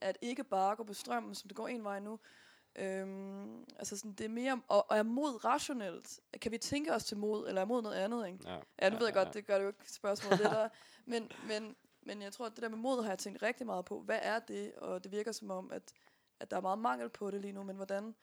at 0.00 0.18
ikke 0.22 0.44
bare 0.44 0.76
gå 0.76 0.84
på 0.84 0.94
strømmen, 0.94 1.34
som 1.34 1.48
det 1.48 1.56
går 1.56 1.68
en 1.68 1.84
vej 1.84 2.00
nu. 2.00 2.18
Øhm, 2.78 3.64
altså 3.78 3.96
sådan, 3.96 4.12
det 4.12 4.24
er 4.24 4.28
mere, 4.28 4.60
og, 4.68 4.90
og 4.90 4.98
er 4.98 5.02
mod 5.02 5.44
rationelt? 5.44 6.20
Kan 6.40 6.52
vi 6.52 6.58
tænke 6.58 6.94
os 6.94 7.04
til 7.04 7.16
mod, 7.16 7.48
eller 7.48 7.60
er 7.60 7.64
mod 7.64 7.82
noget 7.82 7.96
andet, 7.96 8.26
ikke? 8.26 8.38
Ja. 8.44 8.58
Ja, 8.82 8.90
nu 8.90 8.98
ved 8.98 9.06
jeg 9.06 9.14
godt, 9.14 9.34
det 9.34 9.46
gør 9.46 9.54
det 9.54 9.62
jo 9.62 9.68
ikke 9.68 9.92
spørgsmålet 9.92 10.40
lettere. 10.40 10.70
Men, 11.06 11.32
men, 11.48 11.76
men 12.02 12.22
jeg 12.22 12.32
tror, 12.32 12.46
at 12.46 12.52
det 12.54 12.62
der 12.62 12.68
med 12.68 12.78
mod 12.78 13.02
har 13.02 13.10
jeg 13.10 13.18
tænkt 13.18 13.42
rigtig 13.42 13.66
meget 13.66 13.84
på. 13.84 14.00
Hvad 14.00 14.18
er 14.22 14.38
det? 14.38 14.74
Og 14.74 15.04
det 15.04 15.12
virker 15.12 15.32
som 15.32 15.50
om, 15.50 15.72
at, 15.72 15.92
at 16.40 16.50
der 16.50 16.56
er 16.56 16.60
meget 16.60 16.78
mangel 16.78 17.08
på 17.08 17.30
det 17.30 17.40
lige 17.40 17.52
nu. 17.52 17.62
Men 17.62 17.76
hvordan, 17.76 18.14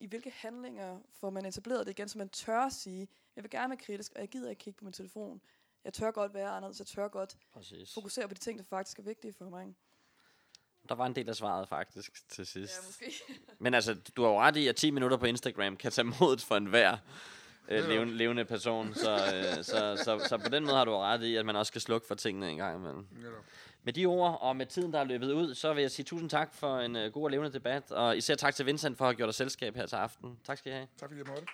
i 0.00 0.06
hvilke 0.06 0.30
handlinger 0.30 1.00
får 1.12 1.30
man 1.30 1.46
etableret 1.46 1.86
det 1.86 1.92
igen, 1.92 2.08
så 2.08 2.18
man 2.18 2.28
tør 2.28 2.60
at 2.60 2.72
sige, 2.72 3.08
jeg 3.36 3.44
vil 3.44 3.50
gerne 3.50 3.70
være 3.70 3.78
kritisk, 3.78 4.12
og 4.14 4.20
jeg 4.20 4.28
gider 4.28 4.50
ikke 4.50 4.60
kigge 4.60 4.78
på 4.78 4.84
min 4.84 4.92
telefon. 4.92 5.40
Jeg 5.84 5.92
tør 5.92 6.10
godt 6.10 6.34
være 6.34 6.48
anderledes, 6.48 6.78
jeg 6.78 6.86
tør 6.86 7.08
godt 7.08 7.38
Præcis. 7.52 7.94
fokusere 7.94 8.28
på 8.28 8.34
de 8.34 8.40
ting, 8.40 8.58
der 8.58 8.64
faktisk 8.64 8.98
er 8.98 9.02
vigtige 9.02 9.32
for 9.32 9.48
mig. 9.48 9.66
ikke? 9.66 9.78
Der 10.88 10.94
var 10.94 11.06
en 11.06 11.14
del 11.16 11.28
af 11.28 11.36
svaret 11.36 11.68
faktisk 11.68 12.28
til 12.28 12.46
sidst. 12.46 12.72
Ja, 12.82 12.86
måske. 12.86 13.22
Men 13.64 13.74
altså, 13.74 13.96
du 14.16 14.22
har 14.22 14.28
jo 14.30 14.40
ret 14.40 14.56
i, 14.56 14.68
at 14.68 14.76
10 14.76 14.90
minutter 14.90 15.16
på 15.16 15.26
Instagram 15.26 15.76
kan 15.76 15.90
tage 15.92 16.12
modet 16.20 16.40
for 16.40 16.56
enhver 16.56 16.92
øh, 17.68 17.76
Ja. 17.78 17.88
levende, 17.88 18.14
levende 18.16 18.44
person. 18.44 18.94
Så, 18.94 19.10
øh, 19.12 19.64
så, 19.64 20.02
så, 20.04 20.26
så 20.28 20.38
på 20.38 20.48
den 20.48 20.64
måde 20.64 20.76
har 20.76 20.84
du 20.84 20.96
ret 20.96 21.22
i, 21.22 21.36
at 21.36 21.46
man 21.46 21.56
også 21.56 21.70
skal 21.70 21.80
slukke 21.80 22.06
for 22.06 22.14
tingene 22.14 22.50
en 22.50 22.56
gang 22.56 22.76
imellem. 22.78 23.06
Netop. 23.10 23.44
Med 23.84 23.92
de 23.92 24.06
ord, 24.06 24.38
og 24.40 24.56
med 24.56 24.66
tiden, 24.66 24.92
der 24.92 25.00
er 25.00 25.04
løbet 25.04 25.32
ud, 25.32 25.54
så 25.54 25.74
vil 25.74 25.80
jeg 25.80 25.90
sige 25.90 26.04
tusind 26.04 26.30
tak 26.30 26.54
for 26.54 26.78
en 26.78 26.96
øh, 26.96 27.12
god 27.12 27.24
og 27.24 27.30
levende 27.30 27.52
debat. 27.52 27.92
Og 27.92 28.16
især 28.16 28.34
tak 28.34 28.54
til 28.54 28.66
Vincent 28.66 28.98
for 28.98 29.04
at 29.04 29.08
have 29.08 29.16
gjort 29.16 29.26
dig 29.26 29.34
selskab 29.34 29.76
her 29.76 29.86
til 29.86 29.96
aften. 29.96 30.38
Tak 30.44 30.58
skal 30.58 30.72
I 30.72 30.74
have. 30.74 30.86
Tak 30.98 31.08
fordi 31.08 31.18
jeg 31.20 31.26
måtte. 31.28 31.46